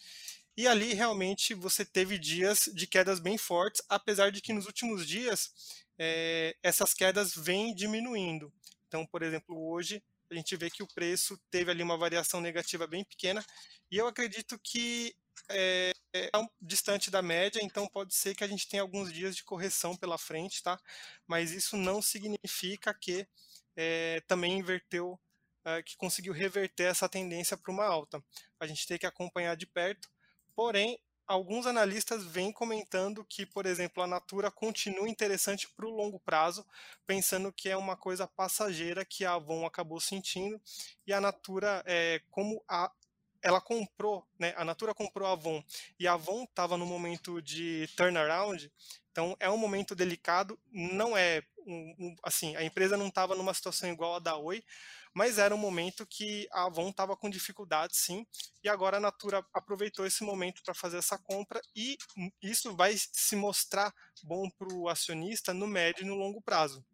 E 0.58 0.67
ali 0.67 0.93
realmente 0.93 1.54
você 1.54 1.86
teve 1.86 2.17
dias 2.17 2.67
de 2.74 2.88
quedas 2.88 3.20
bem 3.20 3.38
fortes, 3.38 3.82
apesar 3.88 4.32
de 4.32 4.41
que 4.41 4.52
nos 4.52 4.65
últimos 4.65 5.08
dias 5.08 5.86
é, 6.00 6.58
essas 6.63 6.96
quedas 6.96 7.36
vêm 7.36 7.76
diminuindo. 7.76 8.52
Então, 8.88 9.06
por 9.06 9.22
exemplo, 9.22 9.56
hoje 9.70 10.04
a 10.32 10.36
gente 10.36 10.56
vê 10.58 10.70
que 10.70 10.82
o 10.84 10.88
preço 10.88 11.38
teve 11.52 11.72
ali 11.72 11.84
uma 11.84 11.98
variação 11.98 12.41
negativa 12.41 12.88
bem 12.88 13.04
pequena, 13.04 13.46
e 13.89 13.98
eu 13.98 14.08
acredito 14.08 14.60
que 14.60 15.15
é, 15.50 15.91
é 16.13 16.30
distante 16.60 17.10
da 17.12 17.22
média, 17.22 17.60
então 17.63 17.88
pode 17.88 18.13
ser 18.15 18.36
que 18.36 18.43
a 18.43 18.48
gente 18.48 18.67
tenha 18.67 18.82
alguns 18.82 19.13
dias 19.13 19.36
de 19.36 19.43
correção 19.43 19.96
pela 19.96 20.17
frente, 20.17 20.62
tá? 20.62 20.80
Mas 21.28 21.52
isso 21.52 21.78
não 21.78 22.02
significa 22.02 22.93
que 22.93 23.28
é, 23.76 24.22
também 24.28 24.58
inverteu, 24.58 25.20
é, 25.63 25.84
que 25.84 25.96
conseguiu 25.96 26.34
reverter 26.34 26.86
essa 26.86 27.08
tendência 27.08 27.56
para 27.56 27.72
uma 27.72 27.86
alta. 27.86 28.22
A 28.60 28.67
gente 28.67 28.88
tem 28.88 28.98
que 28.98 29.06
acompanhar 29.06 29.56
de 29.56 29.67
perto. 29.67 30.10
Porém, 30.58 31.00
alguns 31.28 31.67
analistas 31.67 32.26
vêm 32.26 32.52
comentando 32.52 33.24
que, 33.24 33.46
por 33.46 33.67
exemplo, 33.67 34.02
a 34.02 34.08
Natura 34.08 34.50
continua 34.50 35.08
interessante 35.08 35.70
para 35.70 35.86
o 35.86 35.96
longo 35.96 36.20
prazo, 36.20 36.65
pensando 37.06 37.54
que 37.54 37.70
é 37.70 37.78
uma 37.78 37.96
coisa 37.96 38.26
passageira 38.26 39.06
que 39.06 39.24
a 39.24 39.34
Avon 39.34 39.67
acabou 39.67 40.00
sentindo, 40.00 40.60
e 41.06 41.13
a 41.13 41.22
Natura, 41.22 41.84
é, 41.86 42.24
como 42.32 42.63
a, 42.67 42.91
ela 43.43 43.62
comprou, 43.62 44.28
né, 44.39 44.56
a 44.58 44.65
Natura 44.65 44.96
comprou 44.96 45.28
a 45.28 45.34
Avon, 45.34 45.63
e 46.00 46.08
a 46.08 46.13
Avon 46.13 46.43
estava 46.46 46.76
no 46.76 46.88
momento 46.88 47.39
de 47.39 47.88
turnaround, 47.96 48.72
então 49.12 49.38
é 49.39 49.48
um 49.48 49.58
momento 49.58 49.93
delicado, 49.93 50.60
não 50.72 51.15
é, 51.15 51.43
um, 51.67 51.96
um, 52.00 52.15
assim, 52.24 52.56
a 52.56 52.63
empresa 52.63 52.98
não 52.98 53.10
estava 53.10 53.36
numa 53.36 53.54
situação 53.54 53.88
igual 53.91 54.15
a 54.15 54.20
da 54.20 54.36
Oi, 54.38 54.63
mas 55.18 55.40
era 55.40 55.56
um 55.56 55.58
momento 55.58 56.06
que 56.06 56.48
a 56.52 56.66
Avon 56.66 56.90
estava 56.90 57.18
com 57.18 57.28
dificuldade, 57.28 57.98
sim, 57.98 58.24
e 58.64 58.70
agora 58.70 58.98
a 58.98 59.00
Natura 59.00 59.44
aproveitou 59.52 60.06
esse 60.06 60.24
momento 60.24 60.62
para 60.62 60.76
fazer 60.76 60.98
essa 60.98 61.18
compra 61.18 61.60
e 61.76 61.98
isso 62.40 62.76
vai 62.76 62.96
se 62.96 63.36
mostrar 63.36 63.92
bom 64.22 64.48
para 64.48 64.72
o 64.72 64.88
acionista 64.88 65.56
no 65.56 65.66
médio 65.66 66.04
e 66.04 66.06
no 66.06 66.14
longo 66.14 66.40
prazo. 66.40 66.86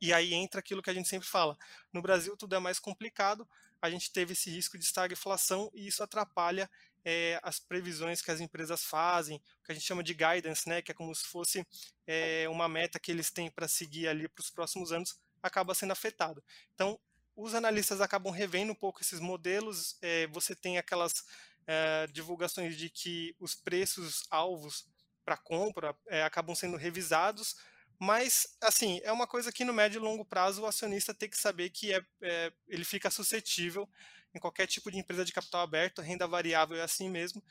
E 0.00 0.10
aí 0.10 0.32
entra 0.32 0.60
aquilo 0.60 0.80
que 0.80 0.88
a 0.88 0.94
gente 0.94 1.06
sempre 1.06 1.28
fala: 1.28 1.54
no 1.92 2.00
Brasil 2.00 2.34
tudo 2.34 2.56
é 2.56 2.58
mais 2.58 2.78
complicado, 2.78 3.46
a 3.82 3.90
gente 3.90 4.10
teve 4.10 4.32
esse 4.32 4.48
risco 4.48 4.78
de 4.78 4.84
estagflação 4.86 5.70
e 5.74 5.86
isso 5.86 6.02
atrapalha 6.02 6.70
é, 7.04 7.38
as 7.42 7.60
previsões 7.60 8.22
que 8.22 8.30
as 8.30 8.40
empresas 8.40 8.82
fazem, 8.82 9.36
o 9.36 9.66
que 9.66 9.72
a 9.72 9.74
gente 9.74 9.84
chama 9.84 10.02
de 10.02 10.14
guidance, 10.14 10.66
né, 10.66 10.80
que 10.80 10.92
é 10.92 10.94
como 10.94 11.14
se 11.14 11.26
fosse 11.26 11.66
é, 12.06 12.48
uma 12.48 12.70
meta 12.70 12.98
que 12.98 13.10
eles 13.10 13.30
têm 13.30 13.50
para 13.50 13.68
seguir 13.68 14.08
ali 14.08 14.26
para 14.30 14.40
os 14.40 14.48
próximos 14.48 14.92
anos, 14.92 15.20
acaba 15.42 15.74
sendo 15.74 15.92
afetado. 15.92 16.42
Então, 16.74 16.98
os 17.40 17.54
analistas 17.54 18.00
acabam 18.00 18.32
revendo 18.32 18.72
um 18.72 18.74
pouco 18.76 19.00
esses 19.00 19.18
modelos. 19.18 19.96
É, 20.02 20.26
você 20.28 20.54
tem 20.54 20.78
aquelas 20.78 21.24
é, 21.66 22.06
divulgações 22.08 22.76
de 22.76 22.90
que 22.90 23.34
os 23.38 23.54
preços 23.54 24.24
alvos 24.30 24.86
para 25.24 25.36
compra 25.36 25.96
é, 26.08 26.22
acabam 26.22 26.54
sendo 26.54 26.76
revisados, 26.76 27.56
mas 27.98 28.56
assim 28.60 29.00
é 29.04 29.12
uma 29.12 29.26
coisa 29.26 29.52
que 29.52 29.64
no 29.64 29.72
médio 29.72 29.98
e 29.98 30.02
longo 30.02 30.24
prazo 30.24 30.62
o 30.62 30.66
acionista 30.66 31.14
tem 31.14 31.28
que 31.28 31.36
saber 31.36 31.70
que 31.70 31.92
é, 31.92 32.02
é 32.22 32.52
ele 32.66 32.84
fica 32.84 33.10
suscetível 33.10 33.88
em 34.34 34.38
qualquer 34.38 34.66
tipo 34.66 34.90
de 34.90 34.98
empresa 34.98 35.24
de 35.24 35.32
capital 35.32 35.60
aberto, 35.60 36.00
renda 36.00 36.26
variável 36.26 36.76
é 36.76 36.82
assim 36.82 37.08
mesmo, 37.08 37.42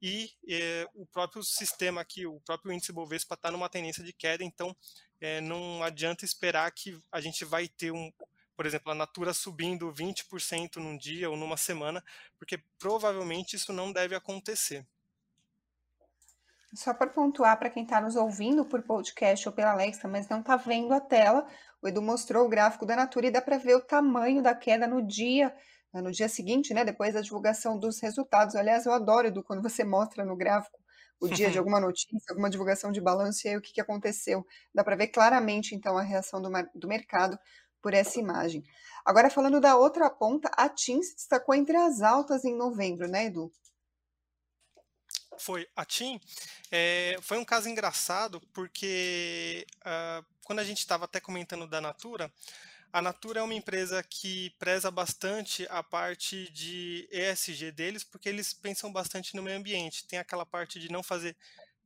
e 0.00 0.30
é, 0.48 0.86
o 0.94 1.06
próprio 1.06 1.42
sistema 1.42 2.00
aqui, 2.00 2.26
o 2.26 2.40
próprio 2.40 2.72
índice 2.72 2.92
Bovespa 2.92 3.34
está 3.34 3.50
numa 3.50 3.68
tendência 3.68 4.04
de 4.04 4.12
queda, 4.12 4.44
então 4.44 4.76
é, 5.20 5.40
não 5.40 5.82
adianta 5.82 6.24
esperar 6.24 6.70
que 6.72 7.00
a 7.10 7.20
gente 7.20 7.44
vai 7.44 7.66
ter 7.68 7.90
um, 7.90 8.12
por 8.56 8.64
exemplo, 8.64 8.90
a 8.90 8.94
Natura 8.94 9.34
subindo 9.34 9.92
20% 9.92 10.76
num 10.76 10.96
dia 10.96 11.28
ou 11.28 11.36
numa 11.36 11.56
semana, 11.56 12.02
porque 12.38 12.58
provavelmente 12.78 13.54
isso 13.54 13.72
não 13.72 13.92
deve 13.92 14.14
acontecer. 14.14 14.86
Só 16.74 16.92
para 16.92 17.06
pontuar 17.06 17.58
para 17.58 17.70
quem 17.70 17.84
está 17.84 18.00
nos 18.00 18.16
ouvindo 18.16 18.64
por 18.64 18.82
podcast 18.82 19.48
ou 19.48 19.54
pela 19.54 19.72
Alexa, 19.72 20.08
mas 20.08 20.28
não 20.28 20.40
está 20.40 20.56
vendo 20.56 20.92
a 20.92 21.00
tela, 21.00 21.46
o 21.80 21.88
Edu 21.88 22.02
mostrou 22.02 22.44
o 22.44 22.48
gráfico 22.48 22.84
da 22.84 22.96
Natura 22.96 23.26
e 23.26 23.30
dá 23.30 23.40
para 23.40 23.58
ver 23.58 23.76
o 23.76 23.80
tamanho 23.80 24.42
da 24.42 24.54
queda 24.54 24.86
no 24.86 25.06
dia, 25.06 25.54
no 25.92 26.10
dia 26.10 26.28
seguinte, 26.28 26.74
né? 26.74 26.84
Depois 26.84 27.14
da 27.14 27.20
divulgação 27.20 27.78
dos 27.78 28.00
resultados. 28.00 28.56
Aliás, 28.56 28.84
eu 28.86 28.92
adoro, 28.92 29.28
Edu, 29.28 29.42
quando 29.44 29.62
você 29.62 29.84
mostra 29.84 30.24
no 30.24 30.36
gráfico 30.36 30.78
o 31.20 31.28
dia 31.28 31.50
de 31.50 31.56
alguma 31.58 31.80
notícia, 31.80 32.30
alguma 32.30 32.50
divulgação 32.50 32.90
de 32.90 33.00
balanço 33.00 33.46
e 33.46 33.50
aí 33.50 33.56
o 33.56 33.62
que, 33.62 33.72
que 33.72 33.80
aconteceu. 33.80 34.44
Dá 34.74 34.82
para 34.82 34.96
ver 34.96 35.08
claramente, 35.08 35.74
então, 35.74 35.96
a 35.96 36.02
reação 36.02 36.42
do, 36.42 36.50
do 36.74 36.88
mercado 36.88 37.38
por 37.86 37.94
essa 37.94 38.18
imagem. 38.18 38.64
Agora, 39.04 39.30
falando 39.30 39.60
da 39.60 39.76
outra 39.76 40.10
ponta, 40.10 40.50
a 40.56 40.68
TIM 40.68 41.00
se 41.00 41.14
destacou 41.14 41.54
entre 41.54 41.76
as 41.76 42.02
altas 42.02 42.44
em 42.44 42.52
novembro, 42.52 43.06
né, 43.06 43.26
Edu? 43.26 43.48
Foi. 45.38 45.68
A 45.76 45.84
TIM 45.84 46.20
é, 46.72 47.16
foi 47.22 47.38
um 47.38 47.44
caso 47.44 47.68
engraçado, 47.68 48.40
porque 48.52 49.64
uh, 49.82 50.26
quando 50.42 50.58
a 50.58 50.64
gente 50.64 50.78
estava 50.78 51.04
até 51.04 51.20
comentando 51.20 51.68
da 51.68 51.80
Natura, 51.80 52.28
a 52.92 53.00
Natura 53.00 53.38
é 53.38 53.42
uma 53.44 53.54
empresa 53.54 54.02
que 54.02 54.50
preza 54.58 54.90
bastante 54.90 55.64
a 55.70 55.80
parte 55.80 56.50
de 56.50 57.08
ESG 57.12 57.70
deles, 57.70 58.02
porque 58.02 58.28
eles 58.28 58.52
pensam 58.52 58.92
bastante 58.92 59.36
no 59.36 59.44
meio 59.44 59.58
ambiente. 59.58 60.08
Tem 60.08 60.18
aquela 60.18 60.44
parte 60.44 60.80
de 60.80 60.90
não 60.90 61.04
fazer 61.04 61.36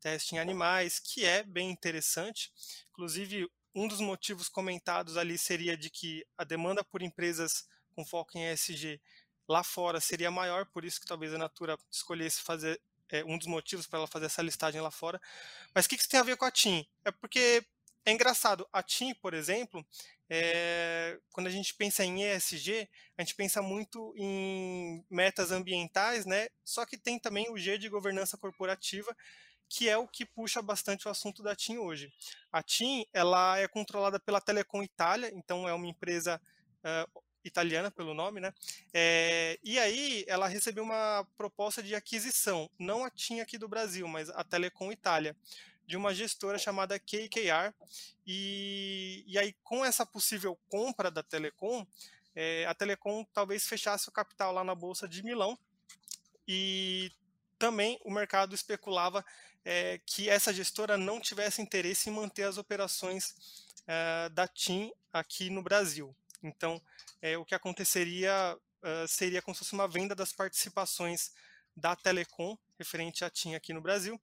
teste 0.00 0.34
em 0.34 0.38
animais, 0.38 0.98
que 0.98 1.26
é 1.26 1.42
bem 1.42 1.70
interessante. 1.70 2.50
Inclusive, 2.90 3.50
um 3.74 3.86
dos 3.86 4.00
motivos 4.00 4.48
comentados 4.48 5.16
ali 5.16 5.38
seria 5.38 5.76
de 5.76 5.90
que 5.90 6.24
a 6.36 6.44
demanda 6.44 6.82
por 6.84 7.02
empresas 7.02 7.68
com 7.94 8.04
foco 8.04 8.36
em 8.36 8.50
ESG 8.50 9.00
lá 9.48 9.62
fora 9.64 10.00
seria 10.00 10.30
maior, 10.30 10.66
por 10.66 10.84
isso 10.84 11.00
que 11.00 11.06
talvez 11.06 11.34
a 11.34 11.38
Natura 11.38 11.76
escolhesse 11.90 12.40
fazer 12.40 12.80
é, 13.10 13.24
um 13.24 13.36
dos 13.36 13.48
motivos 13.48 13.86
para 13.86 13.98
ela 13.98 14.06
fazer 14.06 14.26
essa 14.26 14.42
listagem 14.42 14.80
lá 14.80 14.90
fora. 14.90 15.20
Mas 15.74 15.86
o 15.86 15.88
que, 15.88 15.96
que 15.96 16.02
isso 16.02 16.10
tem 16.10 16.20
a 16.20 16.24
ver 16.24 16.36
com 16.36 16.44
a 16.44 16.50
TIM? 16.50 16.86
É 17.04 17.10
porque 17.10 17.64
é 18.04 18.12
engraçado, 18.12 18.66
a 18.72 18.82
TIM, 18.82 19.14
por 19.14 19.34
exemplo, 19.34 19.84
é, 20.28 21.18
quando 21.32 21.48
a 21.48 21.50
gente 21.50 21.74
pensa 21.74 22.04
em 22.04 22.22
ESG, 22.22 22.88
a 23.18 23.22
gente 23.22 23.34
pensa 23.34 23.60
muito 23.60 24.14
em 24.16 25.04
metas 25.10 25.50
ambientais, 25.50 26.24
né? 26.24 26.48
Só 26.64 26.86
que 26.86 26.96
tem 26.96 27.18
também 27.18 27.50
o 27.50 27.58
G 27.58 27.76
de 27.76 27.88
governança 27.88 28.38
corporativa, 28.38 29.14
que 29.70 29.88
é 29.88 29.96
o 29.96 30.08
que 30.08 30.26
puxa 30.26 30.60
bastante 30.60 31.06
o 31.06 31.10
assunto 31.10 31.44
da 31.44 31.54
TIM 31.54 31.78
hoje. 31.78 32.12
A 32.52 32.60
TIM 32.60 33.06
ela 33.12 33.56
é 33.56 33.68
controlada 33.68 34.18
pela 34.18 34.40
Telecom 34.40 34.82
Itália, 34.82 35.30
então 35.32 35.68
é 35.68 35.72
uma 35.72 35.86
empresa 35.86 36.40
uh, 36.84 37.22
italiana 37.44 37.88
pelo 37.88 38.12
nome, 38.12 38.40
né? 38.40 38.52
É, 38.92 39.60
e 39.62 39.78
aí 39.78 40.24
ela 40.26 40.48
recebeu 40.48 40.82
uma 40.82 41.24
proposta 41.36 41.80
de 41.84 41.94
aquisição, 41.94 42.68
não 42.76 43.04
a 43.04 43.10
TIM 43.10 43.40
aqui 43.40 43.56
do 43.56 43.68
Brasil, 43.68 44.08
mas 44.08 44.28
a 44.30 44.42
Telecom 44.42 44.90
Itália 44.90 45.36
de 45.86 45.96
uma 45.96 46.12
gestora 46.12 46.58
chamada 46.58 46.98
KKR. 46.98 47.72
E, 48.26 49.24
e 49.26 49.38
aí, 49.38 49.54
com 49.62 49.84
essa 49.84 50.04
possível 50.04 50.58
compra 50.68 51.12
da 51.12 51.22
Telecom, 51.22 51.86
é, 52.34 52.66
a 52.66 52.74
Telecom 52.74 53.24
talvez 53.32 53.66
fechasse 53.66 54.08
o 54.08 54.12
capital 54.12 54.52
lá 54.52 54.64
na 54.64 54.74
Bolsa 54.74 55.08
de 55.08 55.22
Milão. 55.22 55.56
E 56.46 57.12
também 57.60 58.00
o 58.04 58.10
mercado 58.10 58.54
especulava 58.54 59.24
é, 59.64 60.00
que 60.06 60.28
essa 60.28 60.52
gestora 60.52 60.96
não 60.96 61.20
tivesse 61.20 61.60
interesse 61.60 62.08
em 62.08 62.12
manter 62.12 62.44
as 62.44 62.58
operações 62.58 63.34
é, 63.86 64.28
da 64.30 64.46
TIM 64.48 64.92
aqui 65.12 65.50
no 65.50 65.62
Brasil. 65.62 66.14
Então, 66.42 66.80
é, 67.20 67.36
o 67.36 67.44
que 67.44 67.54
aconteceria 67.54 68.56
seria 69.06 69.42
como 69.42 69.54
se 69.54 69.58
fosse 69.58 69.74
uma 69.74 69.86
venda 69.86 70.14
das 70.14 70.32
participações 70.32 71.32
da 71.76 71.94
Telecom 71.94 72.56
referente 72.78 73.22
à 73.22 73.28
TIM 73.28 73.54
aqui 73.54 73.74
no 73.74 73.80
Brasil. 73.82 74.18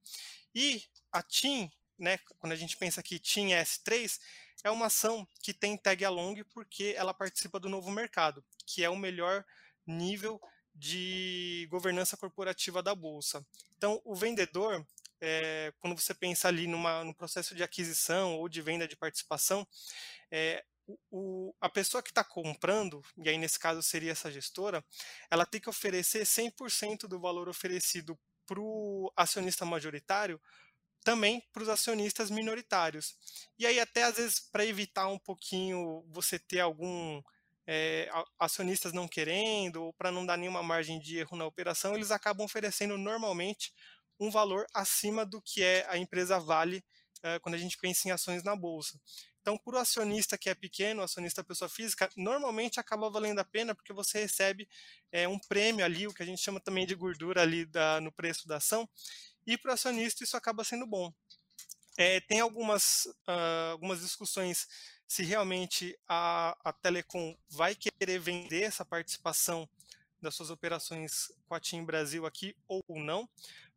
E 0.52 0.82
a 1.12 1.22
TIM, 1.22 1.70
né, 1.96 2.18
quando 2.40 2.52
a 2.52 2.56
gente 2.56 2.76
pensa 2.76 3.00
que 3.00 3.20
TIM 3.20 3.50
S3, 3.50 4.18
é 4.64 4.70
uma 4.70 4.86
ação 4.86 5.26
que 5.40 5.54
tem 5.54 5.76
tag 5.76 6.04
along 6.04 6.42
porque 6.52 6.94
ela 6.96 7.14
participa 7.14 7.60
do 7.60 7.68
novo 7.68 7.90
mercado, 7.90 8.44
que 8.66 8.82
é 8.82 8.90
o 8.90 8.96
melhor 8.96 9.44
nível 9.86 10.40
de 10.74 11.66
governança 11.70 12.16
corporativa 12.16 12.82
da 12.82 12.94
bolsa. 12.94 13.44
Então, 13.76 14.00
o 14.04 14.14
vendedor, 14.14 14.86
é, 15.20 15.72
quando 15.78 15.98
você 15.98 16.14
pensa 16.14 16.48
ali 16.48 16.66
numa, 16.66 17.04
no 17.04 17.14
processo 17.14 17.54
de 17.54 17.62
aquisição 17.62 18.36
ou 18.36 18.48
de 18.48 18.62
venda 18.62 18.86
de 18.86 18.96
participação, 18.96 19.66
é, 20.30 20.64
o, 21.10 21.54
a 21.60 21.68
pessoa 21.68 22.02
que 22.02 22.10
está 22.10 22.24
comprando, 22.24 23.02
e 23.16 23.28
aí 23.28 23.36
nesse 23.36 23.58
caso 23.58 23.82
seria 23.82 24.12
essa 24.12 24.30
gestora, 24.30 24.84
ela 25.30 25.44
tem 25.44 25.60
que 25.60 25.68
oferecer 25.68 26.24
100% 26.24 27.06
do 27.06 27.20
valor 27.20 27.48
oferecido 27.48 28.18
para 28.46 28.60
o 28.60 29.12
acionista 29.16 29.64
majoritário 29.64 30.40
também 31.04 31.42
para 31.52 31.62
os 31.62 31.68
acionistas 31.68 32.30
minoritários. 32.30 33.14
E 33.58 33.66
aí, 33.66 33.78
até 33.80 34.04
às 34.04 34.16
vezes, 34.16 34.40
para 34.40 34.66
evitar 34.66 35.08
um 35.08 35.18
pouquinho 35.18 36.04
você 36.08 36.38
ter 36.38 36.60
algum 36.60 37.22
é, 37.66 38.10
acionistas 38.38 38.92
não 38.92 39.06
querendo, 39.06 39.84
ou 39.84 39.92
para 39.92 40.10
não 40.10 40.26
dar 40.26 40.36
nenhuma 40.36 40.62
margem 40.62 40.98
de 40.98 41.18
erro 41.18 41.36
na 41.36 41.46
operação, 41.46 41.94
eles 41.94 42.10
acabam 42.10 42.44
oferecendo 42.44 42.96
normalmente 42.98 43.72
um 44.18 44.30
valor 44.30 44.66
acima 44.74 45.24
do 45.24 45.40
que 45.40 45.62
é 45.62 45.86
a 45.88 45.96
empresa 45.96 46.38
vale 46.38 46.84
é, 47.22 47.38
quando 47.38 47.54
a 47.54 47.58
gente 47.58 47.76
pensa 47.78 48.08
em 48.08 48.10
ações 48.10 48.42
na 48.42 48.54
bolsa. 48.54 49.00
Então, 49.40 49.56
para 49.56 49.76
o 49.76 49.78
acionista 49.78 50.36
que 50.36 50.50
é 50.50 50.54
pequeno, 50.54 51.02
acionista 51.02 51.42
pessoa 51.42 51.68
física, 51.68 52.10
normalmente 52.16 52.78
acaba 52.78 53.08
valendo 53.08 53.38
a 53.38 53.44
pena 53.44 53.74
porque 53.74 53.92
você 53.92 54.20
recebe 54.20 54.68
é, 55.10 55.26
um 55.26 55.38
prêmio 55.38 55.84
ali, 55.84 56.06
o 56.06 56.12
que 56.12 56.22
a 56.22 56.26
gente 56.26 56.42
chama 56.42 56.60
também 56.60 56.86
de 56.86 56.94
gordura 56.94 57.42
ali 57.42 57.64
da, 57.64 58.00
no 58.00 58.12
preço 58.12 58.46
da 58.46 58.56
ação, 58.56 58.88
e 59.46 59.56
para 59.56 59.70
o 59.70 59.74
acionista 59.74 60.22
isso 60.22 60.36
acaba 60.36 60.64
sendo 60.64 60.86
bom. 60.86 61.12
É, 61.96 62.20
tem 62.20 62.40
algumas, 62.40 63.06
uh, 63.26 63.72
algumas 63.72 64.00
discussões 64.00 64.68
se 65.06 65.24
realmente 65.24 65.98
a, 66.06 66.56
a 66.62 66.72
Telecom 66.72 67.34
vai 67.48 67.74
querer 67.74 68.18
vender 68.18 68.64
essa 68.64 68.84
participação 68.84 69.68
das 70.20 70.34
suas 70.34 70.50
operações 70.50 71.32
com 71.46 71.54
a 71.54 71.60
TIM 71.60 71.84
Brasil 71.84 72.26
aqui 72.26 72.54
ou 72.68 72.82
não, 72.88 73.28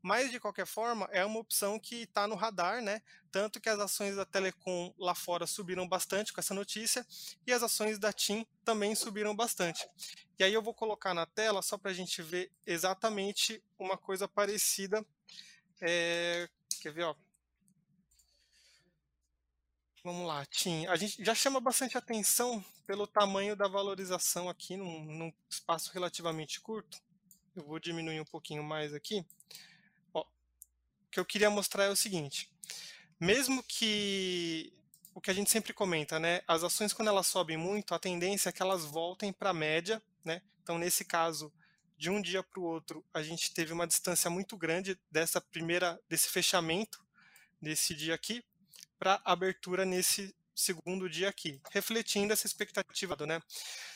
mas 0.01 0.31
de 0.31 0.39
qualquer 0.39 0.65
forma 0.65 1.07
é 1.11 1.23
uma 1.25 1.39
opção 1.39 1.79
que 1.79 2.03
está 2.03 2.27
no 2.27 2.35
radar, 2.35 2.81
né? 2.81 3.01
Tanto 3.31 3.59
que 3.59 3.69
as 3.69 3.79
ações 3.79 4.15
da 4.15 4.25
Telecom 4.25 4.93
lá 4.97 5.15
fora 5.15 5.45
subiram 5.47 5.87
bastante 5.87 6.33
com 6.33 6.39
essa 6.39 6.53
notícia 6.53 7.05
e 7.45 7.53
as 7.53 7.63
ações 7.63 7.99
da 7.99 8.11
TIM 8.11 8.45
também 8.65 8.95
subiram 8.95 9.35
bastante. 9.35 9.87
E 10.39 10.43
aí 10.43 10.53
eu 10.53 10.61
vou 10.61 10.73
colocar 10.73 11.13
na 11.13 11.25
tela 11.25 11.61
só 11.61 11.77
para 11.77 11.91
a 11.91 11.93
gente 11.93 12.21
ver 12.21 12.51
exatamente 12.65 13.63
uma 13.77 13.97
coisa 13.97 14.27
parecida 14.27 15.05
é, 15.81 16.47
quer 16.79 16.93
ver, 16.93 17.03
ó? 17.03 17.15
Vamos 20.03 20.27
lá, 20.27 20.45
Tim. 20.45 20.85
A 20.85 20.95
gente 20.95 21.23
já 21.23 21.33
chama 21.33 21.59
bastante 21.59 21.97
atenção 21.97 22.63
pelo 22.85 23.07
tamanho 23.07 23.55
da 23.55 23.67
valorização 23.67 24.47
aqui 24.47 24.77
num, 24.77 25.03
num, 25.03 25.33
espaço 25.49 25.91
relativamente 25.91 26.61
curto. 26.61 26.99
Eu 27.55 27.63
vou 27.63 27.79
diminuir 27.79 28.19
um 28.21 28.25
pouquinho 28.25 28.63
mais 28.63 28.93
aqui. 28.93 29.25
Que 31.11 31.19
eu 31.19 31.25
queria 31.25 31.49
mostrar 31.49 31.85
é 31.85 31.89
o 31.89 31.95
seguinte: 31.95 32.49
mesmo 33.19 33.61
que 33.63 34.73
o 35.13 35.19
que 35.19 35.29
a 35.29 35.33
gente 35.33 35.51
sempre 35.51 35.73
comenta, 35.73 36.19
né? 36.19 36.41
As 36.47 36.63
ações 36.63 36.93
quando 36.93 37.09
elas 37.09 37.27
sobem 37.27 37.57
muito, 37.57 37.93
a 37.93 37.99
tendência 37.99 38.49
é 38.49 38.51
que 38.51 38.61
elas 38.61 38.85
voltem 38.85 39.33
para 39.33 39.49
a 39.49 39.53
média, 39.53 40.01
né? 40.23 40.41
Então 40.63 40.77
nesse 40.77 41.03
caso 41.03 41.53
de 41.97 42.09
um 42.09 42.21
dia 42.21 42.41
para 42.41 42.59
o 42.59 42.63
outro, 42.63 43.05
a 43.13 43.21
gente 43.21 43.53
teve 43.53 43.71
uma 43.71 43.85
distância 43.85 44.29
muito 44.29 44.57
grande 44.57 44.97
dessa 45.11 45.39
primeira, 45.39 45.99
desse 46.09 46.29
fechamento 46.29 46.99
desse 47.61 47.93
dia 47.93 48.15
aqui 48.15 48.43
para 48.97 49.21
abertura 49.23 49.85
nesse 49.85 50.35
segundo 50.55 51.09
dia 51.09 51.29
aqui, 51.29 51.61
refletindo 51.71 52.33
essa 52.33 52.45
expectativa, 52.47 53.15
né? 53.25 53.41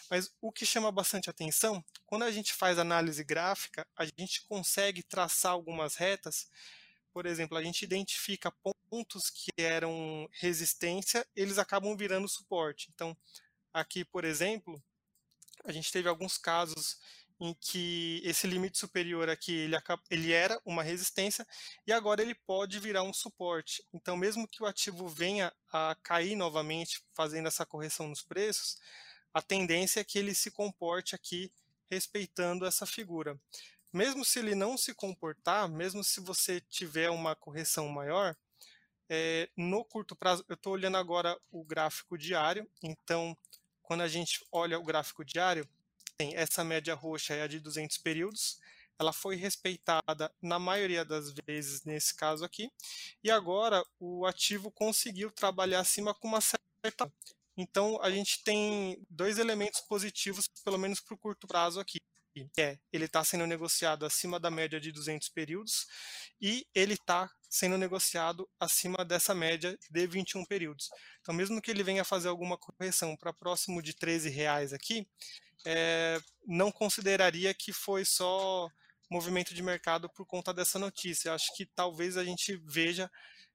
Mas 0.09 0.31
o 0.39 0.51
que 0.51 0.65
chama 0.65 0.91
bastante 0.91 1.29
atenção, 1.29 1.83
quando 2.05 2.23
a 2.23 2.31
gente 2.31 2.53
faz 2.53 2.77
análise 2.77 3.23
gráfica, 3.23 3.87
a 3.95 4.05
gente 4.05 4.43
consegue 4.43 5.03
traçar 5.03 5.51
algumas 5.51 5.95
retas. 5.95 6.49
Por 7.15 7.25
exemplo, 7.25 7.57
a 7.57 7.63
gente 7.63 7.81
identifica 7.81 8.51
pontos 8.89 9.29
que 9.29 9.49
eram 9.57 10.27
resistência, 10.33 11.25
eles 11.33 11.57
acabam 11.57 11.95
virando 11.95 12.27
suporte. 12.27 12.89
Então, 12.93 13.15
aqui, 13.73 14.03
por 14.03 14.25
exemplo, 14.25 14.83
a 15.63 15.71
gente 15.71 15.93
teve 15.93 16.09
alguns 16.09 16.37
casos 16.37 16.99
em 17.39 17.53
que 17.53 18.19
esse 18.25 18.45
limite 18.45 18.77
superior 18.77 19.29
aqui 19.29 19.53
ele, 19.53 19.77
ele 20.09 20.33
era 20.33 20.61
uma 20.65 20.83
resistência 20.83 21.47
e 21.87 21.93
agora 21.93 22.21
ele 22.21 22.35
pode 22.35 22.79
virar 22.79 23.03
um 23.03 23.13
suporte. 23.13 23.81
Então, 23.93 24.17
mesmo 24.17 24.45
que 24.45 24.61
o 24.61 24.65
ativo 24.65 25.07
venha 25.07 25.53
a 25.71 25.95
cair 26.03 26.35
novamente, 26.35 27.01
fazendo 27.13 27.47
essa 27.47 27.65
correção 27.65 28.09
nos 28.09 28.21
preços, 28.21 28.77
a 29.33 29.41
tendência 29.41 30.01
é 30.01 30.03
que 30.03 30.19
ele 30.19 30.35
se 30.35 30.51
comporte 30.51 31.15
aqui 31.15 31.49
respeitando 31.89 32.65
essa 32.65 32.85
figura. 32.85 33.39
Mesmo 33.95 34.25
se 34.25 34.39
ele 34.39 34.55
não 34.55 34.77
se 34.77 34.93
comportar, 34.93 35.69
mesmo 35.69 36.03
se 36.03 36.19
você 36.19 36.59
tiver 36.59 37.09
uma 37.09 37.33
correção 37.33 37.87
maior, 37.87 38.35
é, 39.07 39.49
no 39.55 39.85
curto 39.85 40.13
prazo, 40.17 40.43
eu 40.49 40.55
estou 40.55 40.73
olhando 40.73 40.97
agora 40.97 41.39
o 41.49 41.63
gráfico 41.63 42.17
diário, 42.17 42.69
então 42.83 43.37
quando 43.81 44.01
a 44.01 44.07
gente 44.09 44.45
olha 44.51 44.77
o 44.77 44.83
gráfico 44.83 45.23
diário, 45.23 45.65
tem 46.17 46.35
essa 46.35 46.61
média 46.61 46.93
roxa 46.93 47.35
é 47.35 47.43
a 47.43 47.47
de 47.47 47.57
200 47.57 47.97
períodos, 47.99 48.59
ela 48.99 49.13
foi 49.13 49.37
respeitada 49.37 50.29
na 50.41 50.59
maioria 50.59 51.05
das 51.05 51.31
vezes 51.31 51.85
nesse 51.85 52.13
caso 52.15 52.43
aqui, 52.43 52.69
e 53.23 53.31
agora 53.31 53.81
o 53.97 54.25
ativo 54.25 54.69
conseguiu 54.69 55.31
trabalhar 55.31 55.79
acima 55.79 56.13
com 56.13 56.27
uma 56.27 56.41
certa. 56.41 57.09
Então 57.55 57.97
a 58.01 58.11
gente 58.11 58.43
tem 58.43 59.01
dois 59.09 59.37
elementos 59.37 59.79
positivos, 59.79 60.49
pelo 60.65 60.77
menos 60.77 60.99
para 60.99 61.15
o 61.15 61.17
curto 61.17 61.47
prazo 61.47 61.79
aqui. 61.79 62.01
É, 62.57 62.77
ele 62.91 63.05
está 63.05 63.23
sendo 63.23 63.47
negociado 63.47 64.05
acima 64.05 64.39
da 64.39 64.51
média 64.51 64.79
de 64.79 64.91
200 64.91 65.29
períodos 65.29 65.87
e 66.41 66.67
ele 66.75 66.95
está 66.95 67.29
sendo 67.49 67.77
negociado 67.77 68.49
acima 68.59 69.05
dessa 69.05 69.33
média 69.33 69.77
de 69.89 70.07
21 70.07 70.43
períodos. 70.45 70.89
Então, 71.21 71.33
mesmo 71.33 71.61
que 71.61 71.71
ele 71.71 71.83
venha 71.83 72.03
fazer 72.03 72.27
alguma 72.27 72.57
correção 72.57 73.15
para 73.15 73.31
próximo 73.31 73.81
de 73.81 73.93
13 73.93 74.29
reais 74.29 74.73
aqui, 74.73 75.07
é, 75.65 76.19
não 76.45 76.71
consideraria 76.71 77.53
que 77.53 77.71
foi 77.71 78.03
só 78.03 78.69
movimento 79.09 79.53
de 79.53 79.63
mercado 79.63 80.09
por 80.09 80.25
conta 80.25 80.53
dessa 80.53 80.77
notícia. 80.77 81.33
Acho 81.33 81.55
que 81.55 81.65
talvez 81.65 82.17
a 82.17 82.23
gente 82.23 82.59
veja 82.65 83.09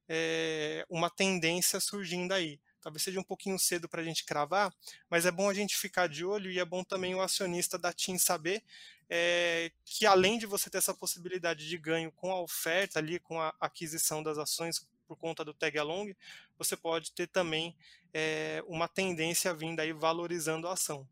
é, 0.08 0.84
uma 0.88 1.10
tendência 1.10 1.78
surgindo 1.80 2.32
aí. 2.32 2.58
Talvez 2.80 3.02
seja 3.02 3.20
um 3.20 3.24
pouquinho 3.24 3.58
cedo 3.58 3.88
para 3.88 4.00
a 4.00 4.04
gente 4.04 4.24
cravar, 4.24 4.72
mas 5.08 5.26
é 5.26 5.30
bom 5.30 5.48
a 5.48 5.54
gente 5.54 5.76
ficar 5.76 6.08
de 6.08 6.24
olho 6.24 6.50
e 6.50 6.58
é 6.58 6.64
bom 6.64 6.82
também 6.82 7.14
o 7.14 7.20
acionista 7.20 7.78
da 7.78 7.92
TIM 7.92 8.18
saber 8.18 8.62
é, 9.10 9.72
que 9.84 10.06
além 10.06 10.38
de 10.38 10.46
você 10.46 10.70
ter 10.70 10.78
essa 10.78 10.94
possibilidade 10.94 11.68
de 11.68 11.76
ganho 11.76 12.12
com 12.12 12.30
a 12.30 12.40
oferta 12.40 13.00
ali, 13.00 13.18
com 13.18 13.40
a 13.40 13.52
aquisição 13.60 14.22
das 14.22 14.38
ações 14.38 14.88
por 15.08 15.16
conta 15.16 15.44
do 15.44 15.52
tag 15.52 15.76
along, 15.76 16.14
você 16.56 16.76
pode 16.76 17.10
ter 17.10 17.26
também 17.26 17.76
é, 18.14 18.62
uma 18.68 18.86
tendência 18.86 19.52
vinda 19.52 19.82
aí 19.82 19.92
valorizando 19.92 20.68
a 20.68 20.74
ação. 20.74 21.06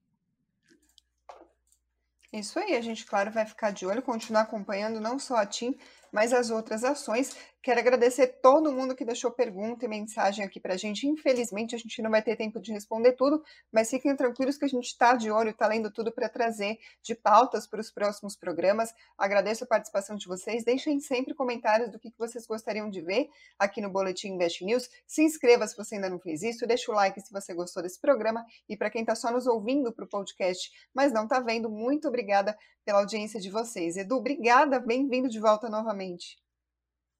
Isso 2.32 2.58
aí, 2.58 2.76
a 2.76 2.80
gente, 2.80 3.04
claro, 3.04 3.32
vai 3.32 3.44
ficar 3.44 3.72
de 3.72 3.84
olho, 3.84 4.02
continuar 4.02 4.42
acompanhando 4.42 5.00
não 5.00 5.18
só 5.18 5.36
a 5.36 5.46
TIM, 5.46 5.76
mas 6.12 6.32
as 6.32 6.50
outras 6.50 6.84
ações. 6.84 7.34
Quero 7.60 7.80
agradecer 7.80 8.38
todo 8.40 8.72
mundo 8.72 8.94
que 8.94 9.04
deixou 9.04 9.32
pergunta 9.32 9.84
e 9.84 9.88
mensagem 9.88 10.44
aqui 10.44 10.60
para 10.60 10.74
a 10.74 10.76
gente. 10.76 11.08
Infelizmente, 11.08 11.74
a 11.74 11.78
gente 11.78 12.00
não 12.00 12.10
vai 12.10 12.22
ter 12.22 12.36
tempo 12.36 12.60
de 12.60 12.72
responder 12.72 13.12
tudo, 13.12 13.42
mas 13.70 13.90
fiquem 13.90 14.14
tranquilos 14.14 14.56
que 14.56 14.64
a 14.64 14.68
gente 14.68 14.86
está 14.86 15.16
de 15.16 15.28
olho, 15.28 15.50
está 15.50 15.66
lendo 15.66 15.90
tudo 15.90 16.12
para 16.12 16.28
trazer 16.28 16.78
de 17.02 17.16
pautas 17.16 17.66
para 17.66 17.80
os 17.80 17.90
próximos 17.90 18.36
programas. 18.36 18.94
Agradeço 19.18 19.64
a 19.64 19.66
participação 19.66 20.14
de 20.16 20.28
vocês. 20.28 20.64
Deixem 20.64 21.00
sempre 21.00 21.34
comentários 21.34 21.90
do 21.90 21.98
que 21.98 22.14
vocês 22.16 22.46
gostariam 22.46 22.88
de 22.88 23.00
ver 23.00 23.28
aqui 23.58 23.80
no 23.80 23.90
Boletim 23.90 24.34
Invest 24.34 24.64
News. 24.64 24.88
Se 25.04 25.22
inscreva 25.22 25.66
se 25.66 25.76
você 25.76 25.96
ainda 25.96 26.08
não 26.08 26.20
fez 26.20 26.44
isso, 26.44 26.64
deixa 26.64 26.92
o 26.92 26.94
like 26.94 27.20
se 27.20 27.32
você 27.32 27.52
gostou 27.52 27.82
desse 27.82 28.00
programa. 28.00 28.46
E 28.68 28.76
para 28.76 28.88
quem 28.88 29.00
está 29.00 29.16
só 29.16 29.32
nos 29.32 29.48
ouvindo 29.48 29.92
para 29.92 30.04
o 30.04 30.08
podcast, 30.08 30.70
mas 30.94 31.12
não 31.12 31.24
está 31.24 31.40
vendo, 31.40 31.68
muito 31.68 32.06
obrigada 32.06 32.56
pela 32.84 33.00
audiência 33.00 33.40
de 33.40 33.50
vocês. 33.50 33.96
Edu, 33.96 34.16
obrigada, 34.16 34.78
bem-vindo 34.78 35.28
de 35.28 35.40
volta 35.40 35.68
novamente. 35.68 36.47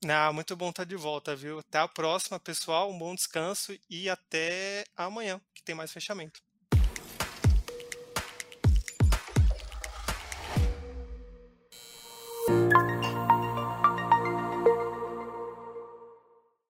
Ah, 0.07 0.33
muito 0.33 0.57
bom 0.57 0.71
estar 0.71 0.85
de 0.85 0.97
volta, 0.97 1.35
viu? 1.37 1.59
Até 1.61 1.79
a 1.79 1.87
próxima, 1.89 2.39
pessoal. 2.41 2.91
Um 2.91 2.99
bom 2.99 3.15
descanso 3.15 3.77
e 3.91 4.09
até 4.09 4.85
amanhã, 4.97 5.41
que 5.55 5.63
tem 5.63 5.75
mais 5.75 5.93
fechamento. 5.93 6.41